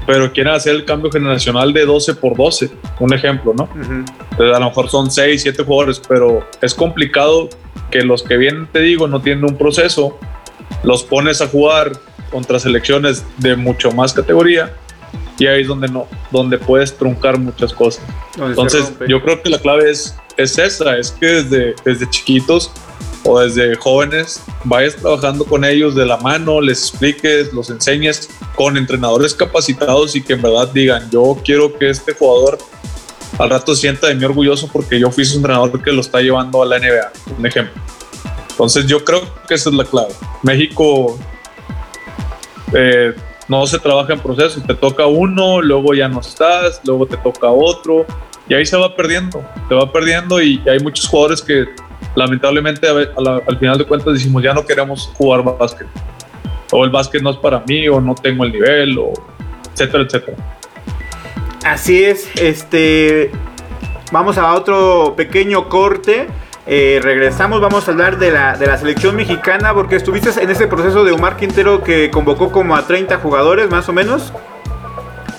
[0.05, 3.69] pero quieren hacer el cambio generacional de 12 por 12, un ejemplo, ¿no?
[3.73, 7.49] Entonces, a lo mejor son 6, 7 jugadores, pero es complicado
[7.89, 10.17] que los que vienen, te digo, no tienen un proceso,
[10.83, 11.91] los pones a jugar
[12.31, 14.73] contra selecciones de mucho más categoría
[15.41, 18.03] y ahí es donde no, donde puedes truncar muchas cosas.
[18.37, 22.71] Entonces, yo creo que la clave es, es esa, es que desde, desde chiquitos
[23.23, 28.77] o desde jóvenes vayas trabajando con ellos de la mano, les expliques, los enseñes con
[28.77, 32.59] entrenadores capacitados y que en verdad digan, yo quiero que este jugador
[33.39, 36.61] al rato sienta de mí orgulloso porque yo fui su entrenador que lo está llevando
[36.61, 37.81] a la NBA, un ejemplo.
[38.51, 40.13] Entonces yo creo que esa es la clave.
[40.43, 41.17] México
[42.75, 43.15] eh,
[43.51, 47.49] no se trabaja en proceso, te toca uno, luego ya no estás, luego te toca
[47.49, 48.05] otro
[48.47, 51.65] y ahí se va perdiendo, se va perdiendo y hay muchos jugadores que
[52.15, 55.85] lamentablemente al final de cuentas decimos ya no queremos jugar básquet
[56.71, 59.11] o el básquet no es para mí o no tengo el nivel o
[59.73, 60.37] etcétera etcétera
[61.65, 63.31] así es este
[64.13, 66.27] vamos a otro pequeño corte
[66.67, 70.67] eh, regresamos, vamos a hablar de la, de la selección mexicana porque estuviste en ese
[70.67, 74.31] proceso de Omar Quintero que convocó como a 30 jugadores más o menos.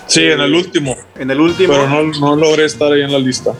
[0.06, 0.96] Sí, en el último.
[1.18, 1.72] En el último.
[1.72, 3.52] Pero no, no logré estar ahí en la lista.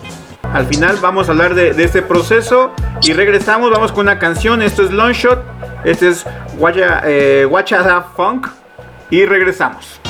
[0.52, 4.82] Al final vamos a hablar de, este proceso y regresamos, vamos con una canción, esto
[4.82, 5.42] es Longshot,
[5.84, 6.26] este es
[6.58, 7.48] Wacha, eh,
[8.14, 8.48] Funk
[9.08, 10.00] y regresamos.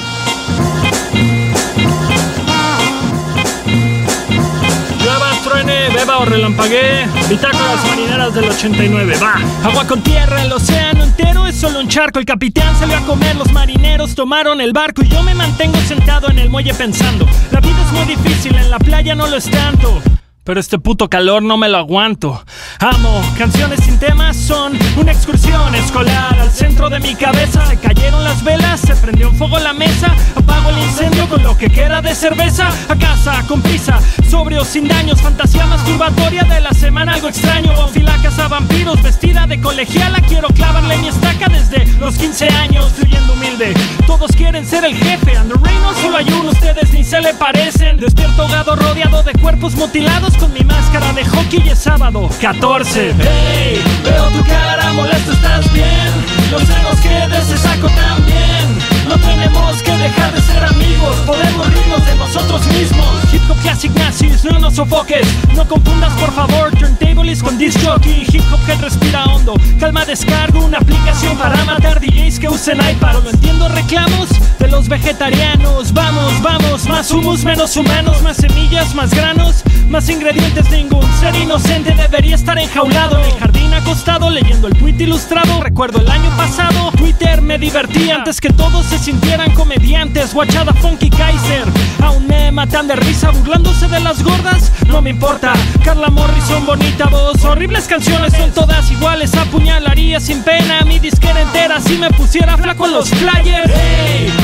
[6.03, 9.35] Beba o relampaguee, bitácoras marineras del 89, va.
[9.65, 12.19] Agua con tierra, el océano entero es solo un charco.
[12.19, 16.29] El capitán salió a comer, los marineros tomaron el barco y yo me mantengo sentado
[16.29, 17.27] en el muelle pensando.
[17.51, 20.03] La vida es muy difícil, en la playa no lo es tanto.
[20.45, 22.45] Pero este puto calor no me lo aguanto.
[22.81, 26.37] Amo, canciones sin temas son una excursión escolar.
[26.41, 30.13] Al centro de mi cabeza cayeron las velas, se prendió un fuego la mesa.
[30.35, 32.69] Apago el incendio con lo que queda de cerveza.
[32.89, 35.21] A casa, con prisa, sobrio, sin daños.
[35.21, 37.87] Fantasía masturbatoria de la semana, algo extraño.
[37.89, 40.21] Fila casa vampiros, vestida de colegiala.
[40.23, 43.75] Quiero clavarle mi estaca desde los 15 años, fluyendo humilde.
[44.09, 45.37] Todos quieren ser el jefe.
[45.37, 47.99] Andrew Reynolds solo hay uno, ustedes ni se le parecen.
[47.99, 53.15] Despierto gado rodeado de cuerpos mutilados con mi máscara de hockey y es sábado 14.
[53.19, 56.11] Hey, veo tu cara molesto, estás bien.
[56.51, 58.82] Los celos que de ese saco también.
[59.13, 63.07] No tenemos que dejar de ser amigos, podemos rirnos de nosotros mismos.
[63.31, 65.27] Hip hop classic nazis, no nos sofoques.
[65.55, 68.25] No confundas por favor turntables con disc jockey.
[68.33, 69.53] Hip hop que respira hondo.
[69.79, 73.23] Calma, descargo una aplicación para matar DJs que usen iPad.
[73.23, 75.93] No entiendo reclamos de los vegetarianos.
[75.93, 80.71] Vamos, vamos, más humus, menos humanos, más semillas, más granos, más ingredientes.
[80.71, 85.61] Ningún ser inocente debería estar enjaulado en el jardín acostado leyendo el tweet ilustrado.
[85.61, 90.33] Recuerdo el año pasado, Twitter me divertí antes que todos se sintieran comediantes.
[90.33, 91.65] Guachada Funky Kaiser.
[92.03, 94.73] Aún me matan de risa burlándose de las gordas.
[94.87, 95.53] No me importa.
[95.85, 97.45] Carla Morrison, bonita voz.
[97.45, 99.35] Horribles canciones son todas iguales.
[99.35, 103.73] Apuñalaría sin pena mi disquera entera si me pusiera flaco en los flyers.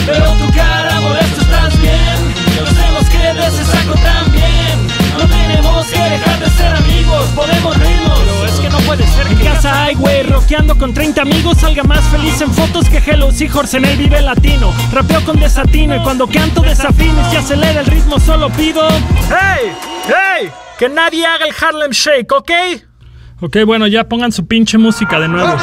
[0.06, 2.34] Pero tu cara molesto, estás bien.
[2.56, 4.88] Yo que de ese saco también.
[5.18, 8.18] No tenemos que dejar de ser amigos, podemos rirnos.
[8.20, 11.83] Pero es que no puede ser En casa hay güey, rockeando con 30 amigos, salga
[11.83, 14.72] más feliz en fotos que Hello Seahorse en el Vive Latino.
[14.92, 18.87] Rapeo con desatino y cuando canto desafino y se acelera el ritmo solo pido.
[19.28, 19.72] ¡Hey!
[20.07, 20.50] ¡Hey!
[20.78, 22.50] Que nadie haga el Harlem Shake, ¿ok?
[23.40, 25.57] Ok, bueno, ya pongan su pinche música de nuevo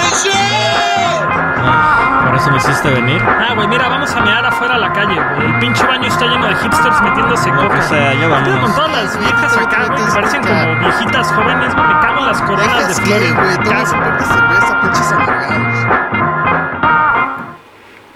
[2.35, 3.21] eso me hiciste venir.
[3.23, 6.47] Ah, güey, mira, vamos a mear afuera a la calle, El pinche baño está lleno
[6.47, 7.79] de hipsters metiéndose no, coca.
[7.79, 8.59] O sea, ya vamos.
[8.59, 12.87] con todas las viejas acá, güey, parecen como viejitas jóvenes, Me cago en las coronas
[12.87, 13.35] de flores.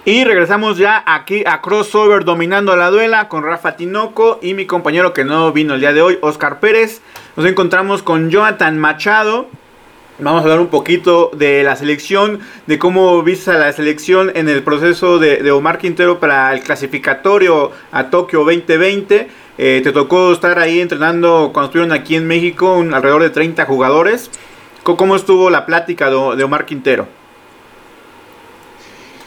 [0.06, 5.14] Y regresamos ya aquí a Crossover dominando la duela con Rafa Tinoco y mi compañero
[5.14, 7.02] que no vino el día de hoy, Oscar Pérez.
[7.36, 9.50] Nos encontramos con Jonathan Machado
[10.22, 14.64] Vamos a hablar un poquito de la selección, de cómo viste la selección en el
[14.64, 19.30] proceso de, Omar Quintero para el clasificatorio a Tokio 2020.
[19.58, 23.66] Eh, te tocó estar ahí entrenando cuando estuvieron aquí en México, un, alrededor de 30
[23.66, 24.30] jugadores.
[24.84, 27.08] ¿Cómo estuvo la plática de, Omar Quintero?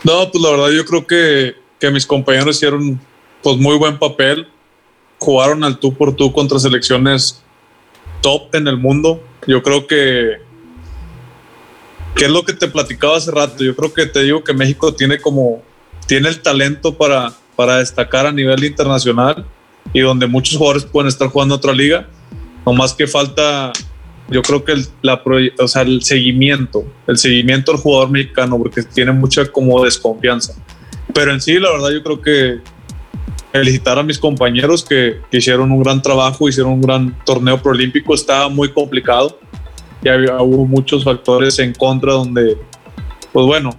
[0.04, 3.00] No, pues la verdad yo creo que, que mis compañeros hicieron
[3.42, 4.48] pues muy buen papel
[5.22, 7.42] jugaron al tú por tú contra selecciones
[8.20, 9.22] top en el mundo.
[9.46, 10.38] Yo creo que,
[12.14, 13.64] que es lo que te platicaba hace rato.
[13.64, 15.62] Yo creo que te digo que México tiene como,
[16.06, 19.46] tiene el talento para, para destacar a nivel internacional
[19.92, 22.08] y donde muchos jugadores pueden estar jugando otra liga.
[22.64, 23.72] No más que falta,
[24.30, 25.22] yo creo que el, la,
[25.58, 30.54] o sea, el seguimiento, el seguimiento al jugador mexicano, porque tiene mucha como desconfianza.
[31.12, 32.60] Pero en sí, la verdad, yo creo que
[33.52, 38.14] felicitar a mis compañeros que, que hicieron un gran trabajo, hicieron un gran torneo proolímpico.
[38.14, 39.38] Estaba muy complicado.
[40.02, 42.56] Ya hubo muchos factores en contra donde,
[43.32, 43.70] pues bueno,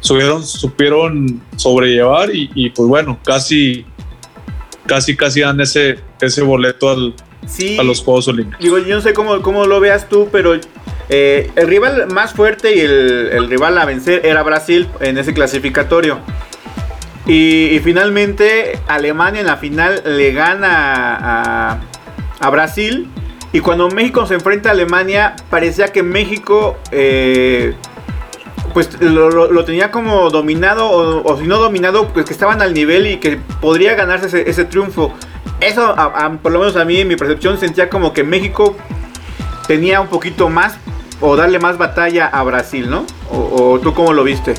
[0.00, 3.86] subieron, supieron sobrellevar y, y pues bueno, casi,
[4.86, 7.14] casi, casi dan ese, ese boleto al,
[7.46, 8.62] Sí, a los Juegos Olímpicos.
[8.62, 10.54] digo, yo no sé cómo, cómo lo veas tú, pero
[11.08, 15.34] eh, el rival más fuerte y el, el rival a vencer era Brasil en ese
[15.34, 16.20] clasificatorio.
[17.26, 21.80] Y, y finalmente Alemania en la final le gana a,
[22.40, 23.08] a Brasil.
[23.52, 27.74] Y cuando México se enfrenta a Alemania, parecía que México eh,
[28.72, 33.16] pues lo, tenía como dominado, o, si no dominado, pues que estaban al nivel y
[33.18, 35.12] que podría ganarse ese, triunfo.
[35.60, 38.74] Eso, a- por lo menos a mí, en mi percepción, sentía como que México
[39.66, 40.76] tenía un poquito más
[41.20, 43.04] o darle más batalla a Brasil, ¿no?
[43.30, 44.54] ¿O, o tú cómo lo viste?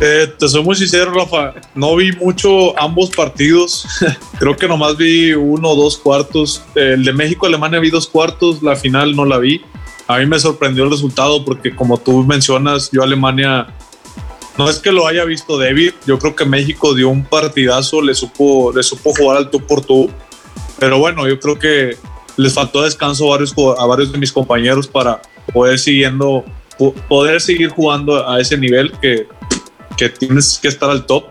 [0.00, 1.54] Eh, te soy muy sincero, Rafa.
[1.74, 3.86] No vi mucho ambos partidos.
[4.38, 6.62] Creo que nomás vi uno o dos cuartos.
[6.74, 8.62] El de México-Alemania vi dos cuartos.
[8.62, 9.62] La final no la vi.
[10.08, 13.68] A mí me sorprendió el resultado porque, como tú mencionas, yo Alemania
[14.58, 15.94] no es que lo haya visto débil.
[16.06, 18.02] Yo creo que México dio un partidazo.
[18.02, 20.10] Le supo, le supo jugar al tú por tú.
[20.78, 21.96] Pero bueno, yo creo que
[22.36, 25.22] les faltó descanso a varios, a varios de mis compañeros para
[25.52, 26.44] poder siguiendo
[26.76, 29.28] po- poder seguir jugando a ese nivel que,
[29.96, 31.24] que tienes que estar al top.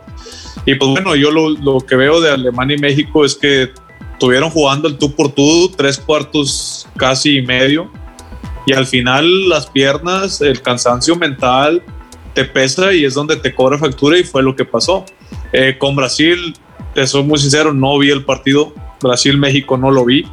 [0.66, 3.72] Y pues bueno, yo lo, lo que veo de Alemania y México es que
[4.14, 7.91] estuvieron jugando el tú por tú, tres cuartos casi y medio.
[8.66, 11.84] Y al final las piernas, el cansancio mental
[12.34, 15.05] te pesa y es donde te cobra factura y fue lo que pasó.
[15.51, 16.55] Eh, con Brasil,
[16.93, 18.74] te soy muy sincero, no vi el partido.
[19.01, 20.26] Brasil-México no lo vi.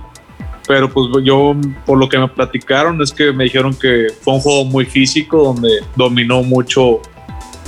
[0.68, 4.40] Pero pues yo, por lo que me platicaron, es que me dijeron que fue un
[4.40, 7.02] juego muy físico, donde dominó mucho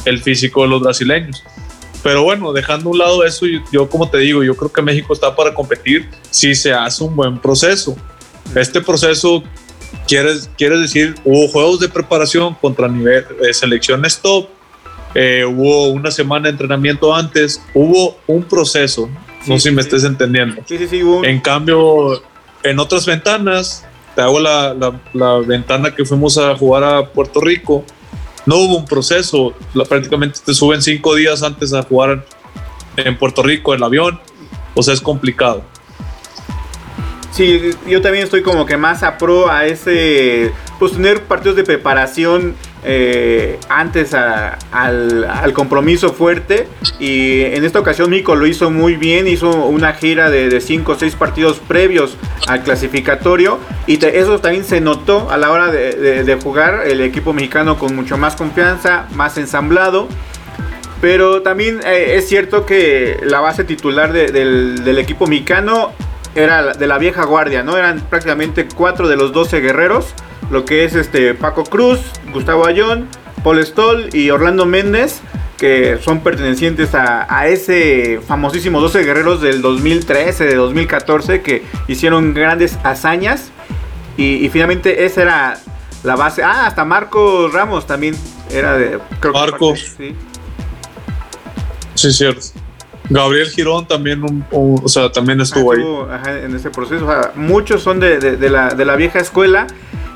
[0.04, 1.42] el físico de los brasileños.
[2.02, 4.82] Pero bueno, dejando a un lado eso, yo, yo como te digo, yo creo que
[4.82, 7.96] México está para competir si se hace un buen proceso.
[8.56, 9.42] Este proceso
[10.08, 14.48] quiere, quiere decir, hubo juegos de preparación contra nivel de selecciones top,
[15.14, 19.08] eh, hubo una semana de entrenamiento antes, hubo un proceso,
[19.46, 19.88] no Sí, sé si me sí.
[19.88, 20.62] estés entendiendo.
[20.66, 22.20] Sí, sí, sí, hubo En cambio,
[22.64, 23.84] en otras ventanas,
[24.16, 27.84] te hago la, la- la ventana que fuimos a jugar a Puerto Rico,
[28.46, 29.54] no hubo un proceso,
[29.88, 32.24] prácticamente te suben cinco días antes a jugar
[32.96, 34.20] en Puerto Rico el avión,
[34.74, 35.62] o sea, es complicado.
[37.30, 41.64] Sí, yo también estoy como que más a pro a ese, pues tener partidos de
[41.64, 42.54] preparación
[42.84, 46.68] eh, antes al, compromiso fuerte.
[46.98, 50.98] Y en esta ocasión México lo hizo muy bien, hizo una gira de 5 o
[50.98, 52.16] 6 partidos previos
[52.46, 53.58] al clasificatorio.
[53.86, 58.16] Y eso también se notó a la hora de, jugar el equipo mexicano con mucho
[58.16, 60.08] más confianza, más ensamblado.
[61.00, 65.92] Pero también eh, es cierto que la base titular de- del, del equipo mexicano
[66.34, 67.76] era de la vieja guardia, ¿no?
[67.76, 70.14] Eran prácticamente cuatro de los 12 guerreros.
[70.50, 72.00] Lo que es este Paco Cruz,
[72.32, 73.08] Gustavo Ayón,
[73.42, 75.20] Paul Stoll y Orlando Méndez.
[75.58, 81.42] Que son pertenecientes a, a ese famosísimo 12 guerreros del 2013, de 2014.
[81.42, 83.52] Que hicieron grandes hazañas.
[84.16, 85.58] Y, y finalmente esa era
[86.02, 86.42] la base.
[86.42, 88.16] Ah, hasta Marco Ramos también
[88.50, 88.98] era de.
[89.20, 89.68] creo que Marco.
[89.70, 90.16] parte, sí.
[91.94, 92.61] Sí, cierto.
[93.12, 95.82] Gabriel Girón también, un- un- o sea, también estuvo ahí.
[96.12, 97.04] ajá, en ese proceso.
[97.06, 99.66] O sea, muchos son de, de- de la, de la vieja escuela.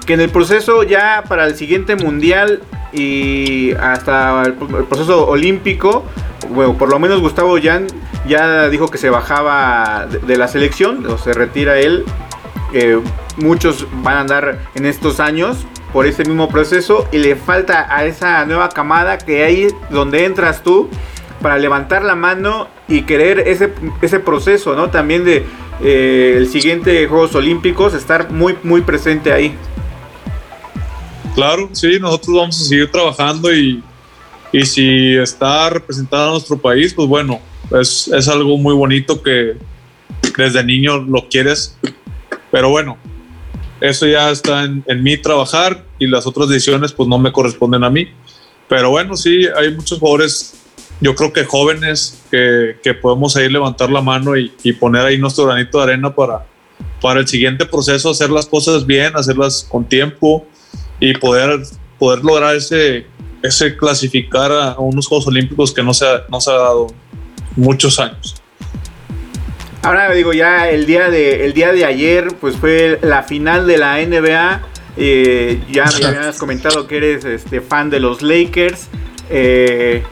[0.07, 6.05] Que en el proceso ya para el siguiente mundial y hasta el, proceso olímpico,
[6.51, 7.89] bueno, por lo menos Gustavo Yan
[8.29, 12.05] ya dijo que se bajaba de, de la selección, o se retira él.
[12.73, 13.01] Eh,
[13.37, 18.05] muchos van a andar en estos años por este mismo proceso y le falta a
[18.05, 20.89] esa nueva camada que ahí donde entras tú
[21.41, 23.73] para levantar la mano y querer ese,
[24.03, 24.91] ese proceso, ¿no?
[24.91, 25.45] También de
[25.83, 29.55] eh, el siguiente Juegos Olímpicos, estar muy, muy presente ahí.
[31.35, 33.83] Claro, sí, nosotros vamos a seguir trabajando y,
[34.53, 37.41] y si está representado a nuestro país, pues bueno,
[37.79, 39.57] es, es algo muy bonito que
[40.37, 41.77] desde niño lo quieres,
[42.51, 42.97] pero bueno,
[43.81, 47.85] eso ya está en, en mí trabajar y las otras decisiones pues no me corresponden
[47.85, 48.09] a mí.
[48.69, 50.56] Pero bueno, sí, hay muchos jugadores
[51.01, 55.19] yo creo que jóvenes que, que podemos ahí levantar la mano y, y, poner ahí
[55.19, 56.47] nuestro granito de arena para,
[57.01, 60.47] para el siguiente proceso, hacer las cosas bien, hacerlas con tiempo
[61.01, 61.61] y poder,
[61.99, 63.07] poder lograr ese,
[63.43, 66.89] ese clasificar a unos Juegos Olímpicos que no se ha, no se ha dado
[67.57, 68.35] muchos años.
[69.83, 73.79] Ahora digo, ya el día de, el día de ayer, pues fue la final de
[73.79, 74.63] la NBA.
[74.97, 78.89] Eh, ya me habías comentado que eres este, fan de los Lakers.
[79.31, 80.03] Eh,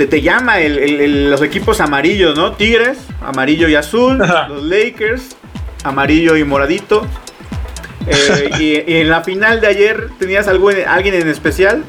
[0.00, 2.52] te, te, llama el, el, los equipos amarillos, ¿no?
[2.52, 4.16] Tigres, amarillo y azul.
[4.48, 5.36] los Lakers,
[5.84, 7.06] amarillo y moradito.
[8.06, 11.84] Eh, y, y, en la final de ayer, ¿tenías alguien en especial?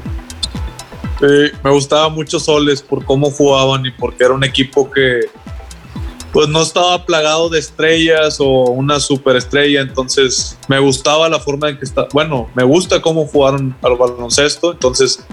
[1.22, 5.22] Eh, me gustaba mucho Soles por cómo jugaban y porque era un equipo que
[6.34, 11.78] pues no estaba plagado de estrellas o una superestrella, entonces me gustaba la forma en
[11.78, 15.26] que está, bueno, me gusta cómo jugaron al baloncesto, entonces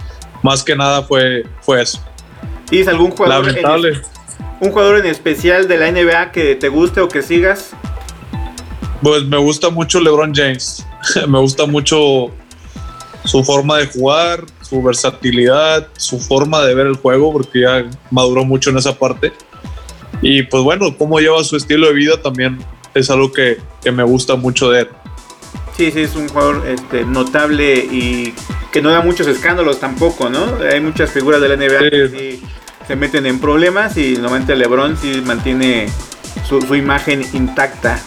[0.42, 2.00] más que nada fue, fue eso.
[2.68, 3.88] ¿Tienes algún jugador Lamentable.
[3.88, 4.02] En,
[4.60, 7.70] un jugador en especial de la NBA que te guste o que sigas?
[9.02, 10.84] Pues me gusta mucho LeBron James,
[11.28, 12.30] me gusta mucho
[13.24, 18.44] su forma de jugar, su versatilidad, su forma de ver el juego, porque ya maduró
[18.44, 19.32] mucho en esa parte.
[20.20, 22.58] Y pues bueno, cómo lleva su estilo de vida también
[22.94, 24.88] es algo que, que me gusta mucho de él.
[25.76, 28.34] Sí, sí, es un jugador este, notable y
[28.72, 30.58] que no da muchos escándalos tampoco, ¿no?
[30.60, 31.90] Hay muchas figuras de la NBA sí.
[31.90, 32.42] que sí
[32.88, 35.88] se meten en problemas y normalmente LeBron sí mantiene
[36.48, 38.00] su, su imagen intacta.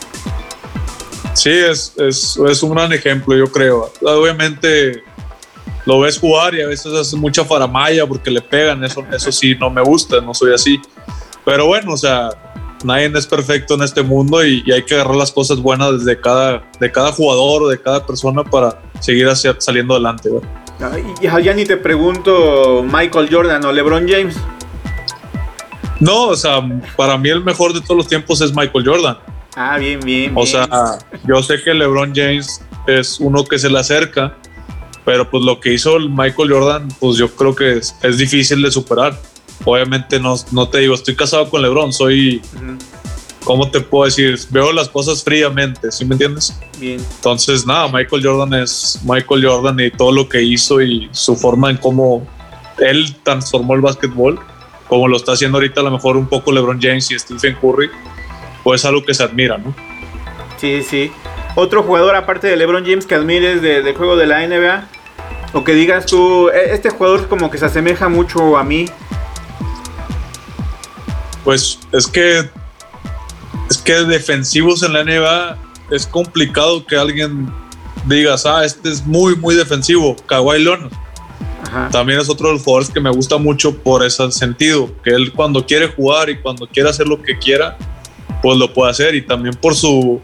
[1.36, 3.94] Sí, es, es, es, un gran ejemplo, yo creo.
[4.02, 5.04] Obviamente
[5.86, 9.56] lo ves jugar y a veces hace mucha faramaya porque le pegan, eso, eso sí
[9.56, 10.82] no me gusta, no soy así.
[11.46, 12.30] Pero bueno, o sea,
[12.84, 16.20] nadie es perfecto en este mundo y, y hay que agarrar las cosas buenas desde
[16.20, 20.30] cada, de cada jugador o de cada persona para seguir hacia, saliendo adelante.
[20.80, 21.06] Ay,
[21.44, 24.36] ya ni te pregunto Michael Jordan o LeBron James.
[26.02, 26.62] No, o sea,
[26.98, 29.18] para mí el mejor de todos los tiempos es Michael Jordan.
[29.56, 30.32] Ah, bien, bien.
[30.32, 30.48] O bien.
[30.48, 30.98] sea,
[31.28, 34.36] yo sé que LeBron James es uno que se le acerca,
[35.06, 38.72] pero pues lo que hizo Michael Jordan, pues yo creo que es, es difícil de
[38.72, 39.18] superar.
[39.64, 42.78] Obviamente no, no, te digo, estoy casado con LeBron, soy, uh -huh.
[43.44, 44.40] ¿cómo te puedo decir?
[44.50, 46.60] Veo las cosas fríamente, ¿sí me entiendes?
[46.80, 47.00] Bien.
[47.18, 51.70] Entonces, nada, Michael Jordan es Michael Jordan y todo lo que hizo y su forma
[51.70, 52.26] en cómo
[52.80, 54.40] él transformó el básquetbol,
[54.92, 57.90] como lo está haciendo ahorita a lo mejor un poco LeBron James y Stephen Curry,
[58.62, 59.74] pues es algo que se admira, ¿no?
[60.58, 61.10] Sí, sí.
[61.56, 64.90] Otro jugador aparte de LeBron James que admires del de juego de la NBA
[65.54, 68.90] o que digas tú, este jugador como que se asemeja mucho a mí.
[71.46, 72.50] Pues es que
[73.70, 75.58] es que defensivos en la NBA
[75.90, 77.50] es complicado que alguien
[78.08, 80.18] digas, ah, este es muy, muy defensivo.
[80.28, 80.92] Kawhi Leonard.
[81.72, 81.90] Ajá.
[81.90, 85.32] También es otro de los jugadores que me gusta mucho por ese sentido, que él
[85.32, 87.78] cuando quiere jugar y cuando quiere hacer lo que quiera,
[88.42, 90.22] pues lo puede hacer y también por su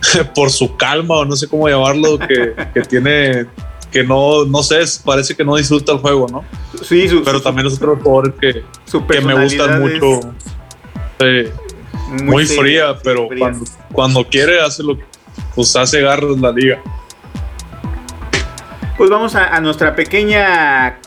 [0.34, 3.46] por su calma o no sé cómo llamarlo que, que tiene
[3.90, 6.44] que no, no sé, parece que no disfruta el juego, ¿no?
[6.82, 8.62] Sí, su, pero su, también es otro jugador que,
[9.10, 10.20] que me gustan mucho.
[11.18, 13.40] Muy, muy fría, pero fría.
[13.40, 14.96] Cuando, cuando, quiere hace lo
[15.54, 16.80] pues hace garras la liga.
[19.00, 20.98] Pues vamos a, nuestra pequeña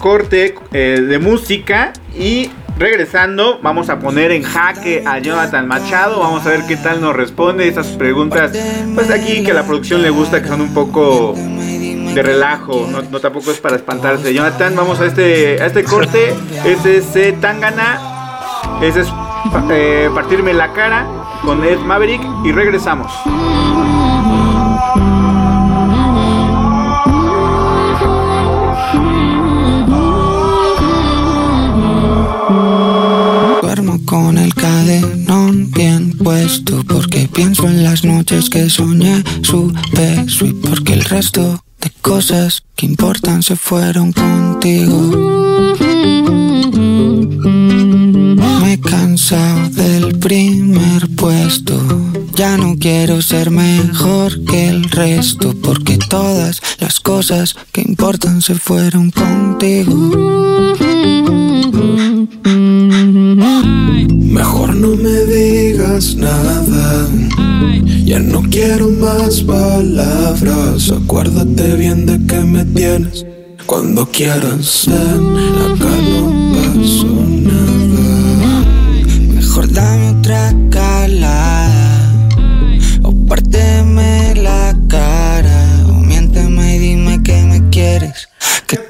[0.00, 6.46] corte eh, de música y regresando vamos a poner en jaque a Jonathan Machado, vamos
[6.46, 8.52] a ver qué tal nos responde esas preguntas,
[8.94, 13.02] pues aquí que a la producción le gusta que son un poco de relajo, no,
[13.20, 14.32] tampoco es para espantarse.
[14.32, 16.32] Jonathan, vamos a este, este corte,
[16.64, 18.00] ese es eh, Tangana,
[18.80, 19.08] ese es
[19.68, 21.06] eh, Partirme la cara
[21.44, 23.12] con Ed Maverick y regresamos.
[34.06, 40.52] Con el cadenón bien puesto Porque pienso en las noches que soñé su beso Y
[40.54, 44.96] porque el resto de cosas que importan se fueron contigo.
[48.62, 51.78] Me he cansado del primer puesto
[52.34, 58.54] Ya no quiero ser mejor que el resto Porque todas las cosas que importan se
[58.54, 60.46] fueron contigo
[63.36, 67.06] Mejor no me digas nada.
[68.04, 70.90] Ya no quiero más palabras.
[70.90, 73.26] Acuérdate bien de que me tienes.
[73.66, 75.55] Cuando quieras, ven.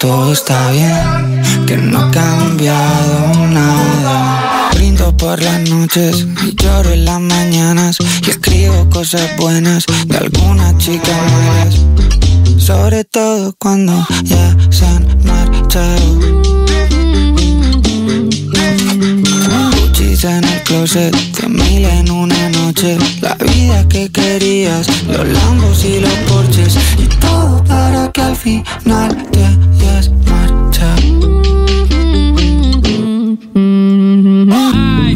[0.06, 4.70] Todo está bien, que no ha cambiado nada.
[4.74, 10.78] Brindo por las noches y lloro en las mañanas y escribo cosas buenas de algunas
[10.78, 11.74] chicas malas.
[12.56, 16.06] Sobre todo cuando ya se han marchado.
[19.80, 22.96] Gucci's en el closet, cien mil en una noche.
[23.20, 26.76] La vida que querías, los lambos y los porches.
[26.96, 29.75] Y todo para que al final te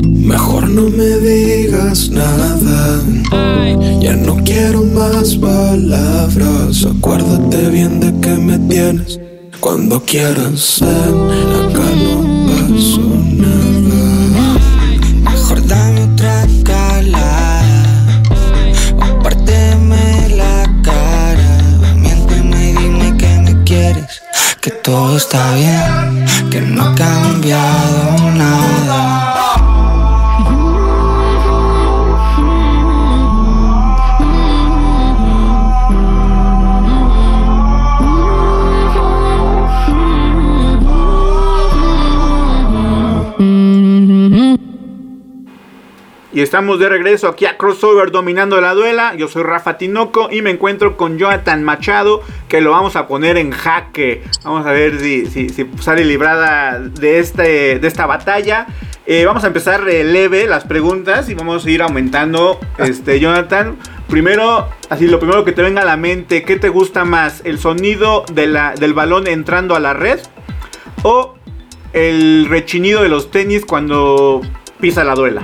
[0.04, 3.02] Mejor no me digas nada.
[4.00, 6.86] Ya no quiero más palabras.
[6.86, 9.20] Acuérdate bien de que me tienes.
[9.60, 11.69] Cuando quieras, ven,
[24.90, 29.39] todo está bien, que no ha cambiado nada.
[46.32, 49.14] Y estamos de regreso aquí a Crossover dominando la duela.
[49.16, 53.36] Yo soy Rafa Tinoco y me encuentro con Jonathan Machado que lo vamos a poner
[53.36, 54.22] en jaque.
[54.44, 58.66] Vamos a ver si, si- si sale librada de, este, de esta batalla.
[59.06, 62.60] Eh, vamos a empezar eh, leve las preguntas y vamos a ir aumentando.
[62.78, 63.76] Este, Jonathan,
[64.08, 67.42] primero, así lo primero que te venga a la mente, ¿qué te gusta más?
[67.44, 70.20] ¿El sonido de la- del balón entrando a la red?
[71.02, 71.34] ¿O
[71.92, 74.42] el rechinido de los tenis cuando
[74.80, 75.42] pisa la duela?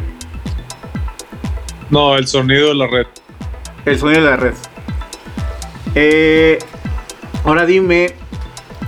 [1.91, 3.07] No, el sonido de la red.
[3.85, 4.55] El sonido de la red.
[5.95, 6.59] Eh,
[7.45, 8.15] ahora dime,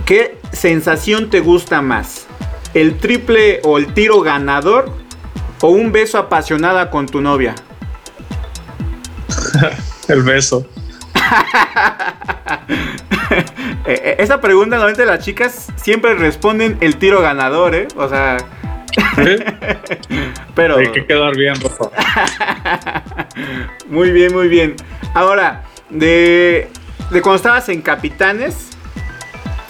[0.05, 2.27] ¿qué sensación te gusta más?
[2.73, 4.91] ¿El triple o el tiro ganador?
[5.61, 7.55] ¿O un beso apasionada con tu novia?
[10.07, 10.65] El beso.
[13.85, 17.87] Eh, eh, esa pregunta normalmente las chicas siempre responden el tiro ganador, ¿eh?
[17.95, 18.37] O sea.
[20.55, 20.77] pero...
[20.77, 23.27] Hay que quedar bien, Rafa.
[23.87, 24.75] Muy bien, muy bien.
[25.15, 26.69] Ahora, de,
[27.09, 28.69] de cuando estabas en Capitanes,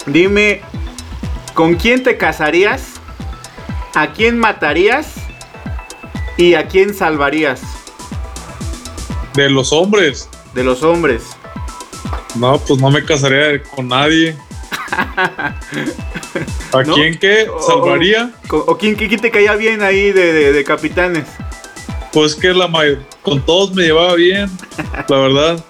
[0.06, 0.62] dime,
[1.54, 3.00] ¿con quién te casarías?
[3.96, 5.14] ¿A quién matarías?
[6.38, 7.62] ¿Y a quién salvarías
[9.36, 10.30] De los hombres.
[10.54, 11.24] de los hombres?
[12.36, 14.36] No, pues no me casaría con nadie.
[16.74, 16.94] ¿A ¿No?
[16.94, 17.48] quién qué?
[17.66, 18.32] ¿Salvaría?
[18.52, 21.26] ¿O, o quién, quién te caía bien ahí de, de- de Capitanes?
[22.14, 24.50] Pues que la may- con todos me llevaba bien,
[25.08, 25.66] la verdad.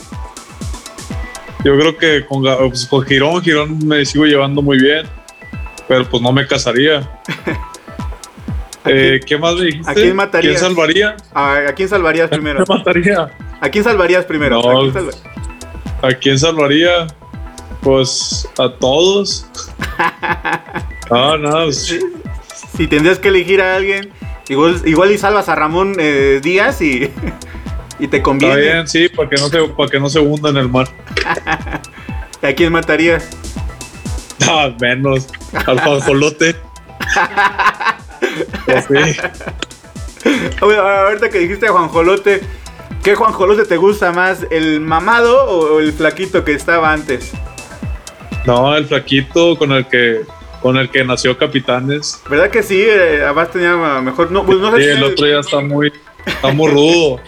[1.64, 5.06] Yo creo que con, pues, con Girón, Girón me sigo llevando muy bien,
[5.88, 7.10] pero pues no me casaría.
[8.86, 9.92] Eh, ¿Qué más me dijiste?
[9.92, 10.54] a quién matarías?
[10.58, 11.18] ¿Quién salvaría?
[11.34, 12.60] ¿A, a quién salvarías primero?
[12.68, 13.30] ¿Me mataría?
[13.60, 14.62] ¿A quién salvarías primero?
[14.62, 14.70] No.
[14.72, 15.12] ¿A quién salva-
[16.02, 17.08] ¿A quién salvaría?
[17.82, 19.46] Pues a todos.
[21.10, 22.00] Ah, no, pues,
[22.78, 24.12] Si tendrías que elegir a alguien,
[24.50, 27.12] igual, igual y salvas a Ramón eh, Díaz y,
[28.00, 28.56] y te está conviene.
[28.58, 30.88] bien, sí, para que no se, para que no se hunda en el mar.
[32.42, 33.30] ¿A quién matarías?
[34.48, 35.28] Ah, menos.
[35.66, 36.56] Al fajolote.
[38.66, 39.18] Pues sí.
[40.62, 42.42] Ahorita que dijiste a Juanjolote,
[43.04, 44.46] ¿qué Juanjolote te gusta más?
[44.52, 47.32] ¿El mamado o el flaquito que estaba antes?
[48.50, 50.22] No, el flaquito con el que
[50.62, 52.22] con el que nació Capitanes.
[52.30, 52.82] ¿Verdad que sí?
[52.82, 54.32] Eh, además tenía mejor.
[54.32, 55.94] No, pues no sé Sí, si el otro ya está muy,
[56.26, 57.20] está muy rudo.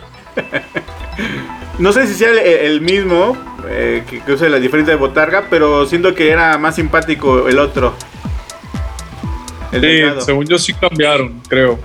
[1.80, 3.38] No sé si sea el, el mismo,
[3.70, 7.60] eh, que, que use la diferencia de botarga, pero siento que era más simpático el
[7.60, 7.94] otro.
[9.72, 10.22] El Sí, delgado.
[10.22, 11.80] según yo sí cambiaron, creo.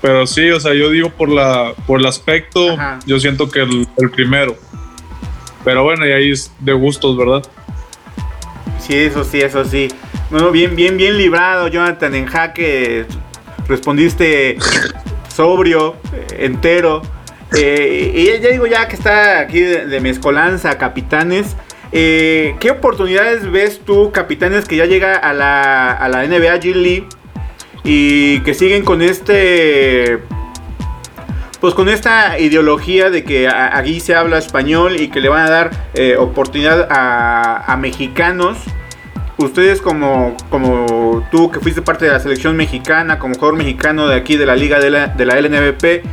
[0.00, 2.98] Pero sí, o sea, yo digo por la por el aspecto, Ajá.
[3.06, 4.54] yo siento que el, el primero.
[5.64, 7.42] Pero bueno, y ahí es de gustos, ¿verdad?
[8.86, 9.88] Sí, eso sí, eso sí.
[10.30, 13.06] No, bien, bien, bien librado, Jonathan, en jaque.
[13.66, 14.58] Respondiste
[15.34, 15.96] sobrio,
[16.36, 17.00] entero.
[17.56, 21.56] Eh, y ya digo, ya que está aquí de, mezcolanza, capitanes.
[21.92, 27.06] eh, ¿Qué oportunidades ves tú, capitanes, que ya llega a la, a la NBA G
[27.84, 30.20] y que siguen con este
[31.64, 35.48] pues con esta ideología de que aquí se habla español y que le van a
[35.48, 38.58] dar eh, oportunidad a, mexicanos.
[39.38, 44.14] Ustedes como, como tú que fuiste parte de la selección mexicana, como jugador mexicano de
[44.14, 46.04] aquí de la liga de la, de LNBP,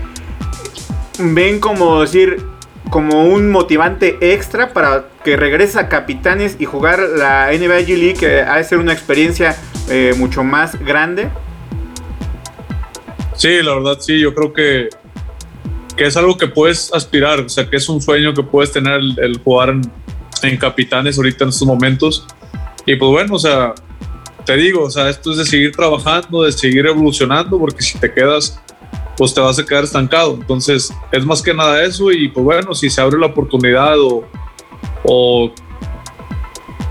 [1.20, 2.46] ven como decir,
[2.90, 8.14] como un motivante extra para que regreses a Capitanes y jugar la NBA G League,
[8.14, 9.58] que ha de ser una experiencia
[9.90, 11.28] eh, mucho más grande?
[13.36, 14.90] Sí, la verdad sí, yo creo que,
[16.02, 19.00] que es algo que puedes aspirar, o sea, que es un sueño que puedes tener
[19.18, 19.80] el, jugar
[20.42, 22.26] en, Capitanes ahorita en estos momentos.
[22.88, 23.76] Y pues bueno, o sea,
[24.44, 28.12] te digo, o sea, esto es de seguir trabajando, de seguir evolucionando, porque si te
[28.12, 28.60] quedas
[29.16, 30.34] pues te vas a quedar estancado.
[30.34, 34.28] Entonces, es más que nada eso y pues bueno, si se abre la oportunidad o,
[35.04, 35.54] o,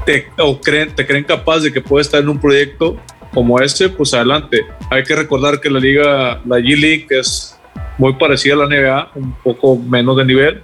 [0.07, 0.29] te,
[0.63, 2.97] creen, te creen capaz de que puedes estar en un proyecto
[3.35, 4.65] como este, pues adelante.
[4.89, 7.60] Hay que recordar que la liga, la G-League es
[8.01, 10.63] muy parecida a la NBA, un poco menos de nivel,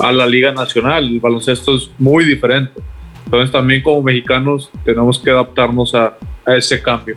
[0.00, 1.04] a la liga nacional.
[1.04, 2.80] El baloncesto es muy diferente.
[3.26, 7.16] Entonces también como mexicanos tenemos que adaptarnos a, a ese cambio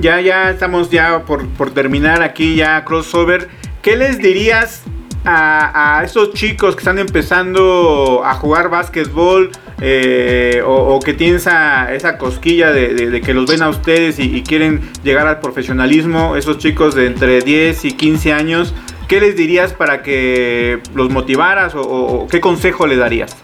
[0.00, 3.48] ya, ya estamos ya por, terminar aquí ya crossover.
[3.82, 4.84] ¿Qué les dirías
[5.24, 9.50] a, a esos chicos que están empezando a jugar básquetbol
[9.84, 14.80] eh, o, que tienen esa, esa cosquilla de, que los ven a ustedes y, quieren
[15.02, 18.74] llegar al profesionalismo, esos chicos de entre 10 y 15 años,
[19.08, 23.36] ¿qué les dirías para que los motivaras o qué consejo les darías?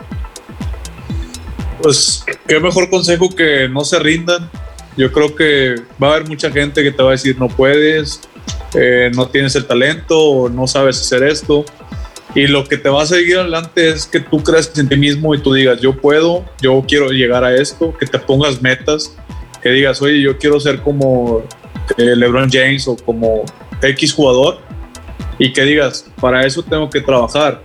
[1.83, 4.49] Pues qué mejor consejo que no se rindan,
[4.97, 8.21] yo creo que va a haber mucha gente que te va a decir no puedes,
[8.75, 11.65] eh, no tienes el talento o no sabes hacer esto.
[12.35, 15.35] Y lo que te va a seguir adelante es que tú creas en ti mismo
[15.35, 19.17] y tú digas, yo puedo, yo quiero llegar a esto, que te pongas metas,
[19.63, 21.43] que digas, oye, yo quiero ser como
[21.97, 23.45] eh, LeBron James o como
[23.83, 24.59] X jugador,
[25.39, 27.63] y que digas, para eso tengo que trabajar.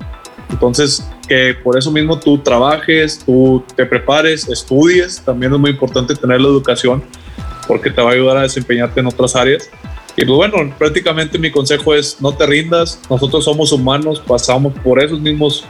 [0.50, 6.16] Entonces, que por eso mismo tú trabajes, tú te prepares, estudies, también es muy importante
[6.16, 7.04] tener la educación
[7.68, 9.70] porque te va a ayudar a desempeñarte en otras áreas.
[10.16, 15.02] Y pues bueno, prácticamente mi consejo es no te rindas, nosotros somos humanos, pasamos por
[15.02, 15.66] esos mismos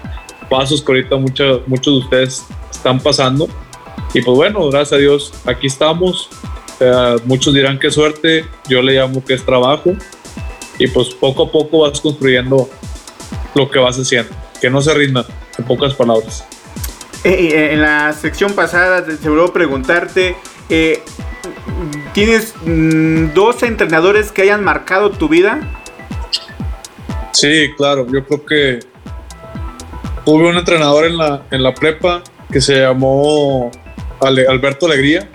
[0.49, 3.47] pasos que ahorita muchos muchos de ustedes están pasando.
[4.13, 6.29] Y pues bueno, gracias a Dios, aquí estamos.
[7.25, 9.93] muchos dirán que suerte, yo le llamo que es trabajo.
[10.79, 12.69] Y pues poco a poco vas construyendo
[13.55, 14.33] lo que vas haciendo.
[14.59, 15.25] Que no se rindan,
[15.57, 16.45] en pocas palabras.
[17.23, 20.35] Eh, eh, en la sección pasada se volvió preguntarte
[20.69, 21.02] eh,
[22.13, 25.61] ¿Tienes mm, dos entrenadores que hayan marcado tu vida?
[27.31, 28.05] Sí, claro.
[28.11, 28.79] Yo creo que
[30.23, 33.71] tuve un entrenador en la, en la prepa que se llamó
[34.21, 35.27] Alberto Alegría.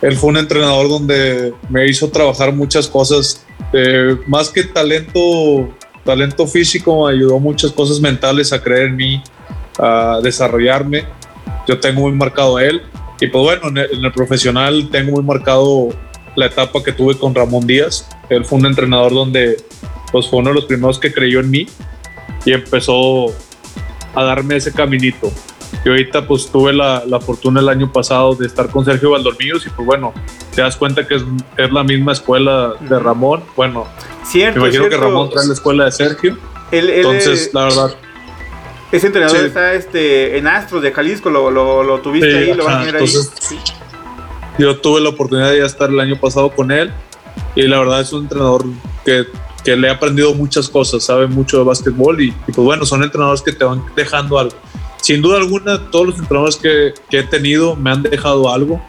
[0.00, 5.68] Él fue un entrenador donde me hizo trabajar muchas cosas, eh, más que talento,
[6.04, 9.22] talento físico, me ayudó muchas cosas mentales a creer en mí,
[9.78, 11.04] a desarrollarme.
[11.68, 12.82] Yo tengo muy marcado a él.
[13.20, 15.88] Y pues bueno, en el, profesional tengo muy marcado
[16.34, 18.08] la etapa que tuve con Ramón Díaz.
[18.28, 19.56] Él fue un entrenador donde
[20.12, 21.66] pues fue uno de los primeros que creyó en mí
[22.44, 23.26] y empezó
[24.14, 25.32] a darme ese caminito.
[25.84, 29.66] Y ahorita pues tuve la, la fortuna el año pasado de estar con Sergio Valdormillos
[29.66, 30.12] y pues bueno,
[30.54, 31.22] te das cuenta que es,
[31.56, 33.42] es la misma escuela de Ramón.
[33.56, 33.86] Bueno,
[34.24, 36.36] cierto, me imagino que Ramón trae la escuela de Sergio.
[36.70, 37.96] Entonces, la verdad,
[38.96, 42.84] ese entrenador está este, en Astros de Jalisco, lo, lo, tuviste ahí, lo van a
[42.84, 43.08] tener ahí.
[44.58, 46.90] Yo tuve la oportunidad de estar el año pasado con él
[47.54, 48.64] y la verdad es un entrenador
[49.04, 49.26] que,
[49.62, 53.42] que le he aprendido muchas cosas, sabe mucho de básquetbol y, pues bueno, son entrenadores
[53.42, 54.56] que te van dejando algo.
[55.02, 58.82] Sin duda alguna, todos los entrenadores que, que he tenido me han dejado algo.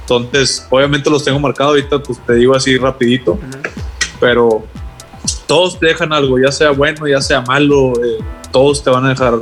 [0.00, 3.38] Entonces, obviamente los tengo marcados ahorita, pues te digo así rapidito,
[4.18, 4.64] pero
[5.46, 7.92] todos te dejan algo, ya sea bueno, ya sea malo.
[8.02, 8.18] Eh,
[8.50, 9.34] todos te van a dejar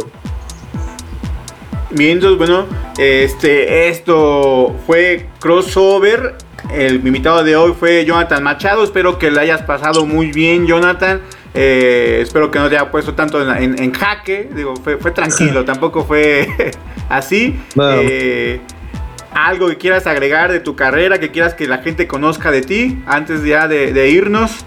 [1.90, 2.66] Bien, entonces, bueno,
[2.98, 6.36] este, esto fue crossover.
[6.72, 8.84] El invitado de hoy fue Jonathan Machado.
[8.84, 11.20] Espero que le hayas pasado muy bien, Jonathan.
[11.53, 14.48] Eh, espero que no te haya puesto tanto en, jaque.
[14.55, 16.48] Digo, fue, tranquilo, tampoco fue
[17.09, 17.59] así.
[17.76, 18.61] Eh,
[19.32, 23.03] algo que quieras agregar de tu carrera, que quieras que la gente conozca de ti
[23.07, 24.64] antes ya de, de irnos.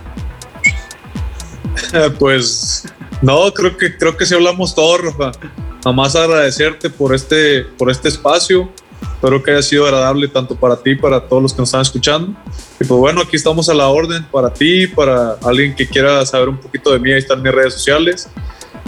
[2.20, 2.86] Pues
[3.22, 5.32] no, creo que creo que sí hablamos todo, Rafa.
[5.78, 8.70] Nada más agradecerte por este, por este espacio.
[9.02, 12.34] Espero que haya sido agradable tanto para ti, para todos los que nos están escuchando.
[12.80, 16.50] Y pues bueno, aquí estamos a la orden para ti, para alguien que quiera saber
[16.50, 18.30] un poquito de mí, ahí están mis redes sociales.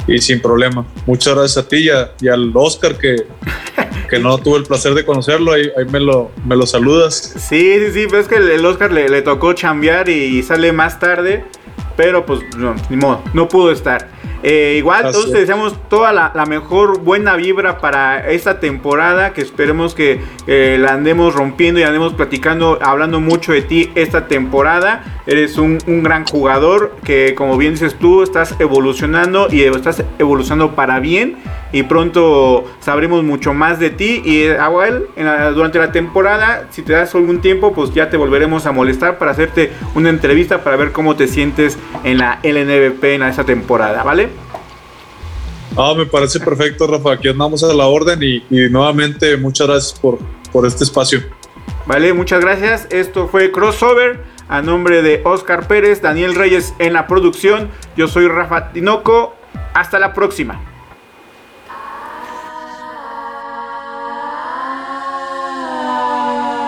[0.08, 0.86] Y sin problema.
[1.06, 1.88] Muchas gracias a ti
[2.22, 3.26] y, al Oscar que,
[4.10, 5.54] que no tuve el placer de conocerlo.
[5.54, 7.34] Ahí, me, lo, me lo saludas.
[7.38, 11.00] Sí, sí, sí, pero es que el, Oscar le, le tocó chambear y sale más
[11.00, 11.46] tarde.
[11.96, 14.10] Pero pues no, ni modo, no pudo estar.
[14.48, 19.34] Eh, igual, todos te deseamos toda la, mejor buena vibra para esta temporada.
[19.34, 25.04] Que esperemos que la andemos rompiendo y andemos platicando, hablando mucho de ti esta temporada.
[25.26, 30.76] Eres un, un gran jugador que, como bien dices tú, estás evolucionando y estás evolucionando
[30.76, 31.38] para bien.
[31.72, 34.22] Y pronto sabremos mucho más de ti.
[34.24, 35.08] Y eh, Abuel,
[35.56, 39.32] durante la temporada, si te das algún tiempo, pues ya te volveremos a molestar para
[39.32, 44.30] hacerte una entrevista para ver cómo te sientes en la LNBP en esa temporada, ¿vale?
[45.78, 47.14] Ah, me parece perfecto, Rafa.
[47.14, 50.20] Aquí andamos a la orden y, y nuevamente muchas gracias por,
[50.52, 51.22] por este espacio.
[51.86, 52.88] Vale, muchas gracias.
[52.90, 54.24] Esto fue Crossover.
[54.48, 57.70] A nombre de Oscar Pérez, Daniel Reyes en la producción.
[57.98, 59.36] Yo soy Rafa Tinoco.
[59.74, 60.62] Hasta la próxima.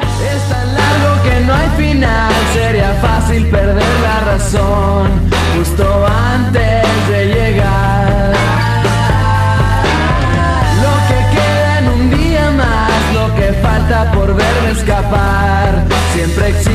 [0.02, 5.28] Es tan largo que no hay final, sería fácil perder la razón
[5.58, 6.07] justo
[16.18, 16.67] siempre existe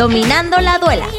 [0.00, 1.09] dominando la duela.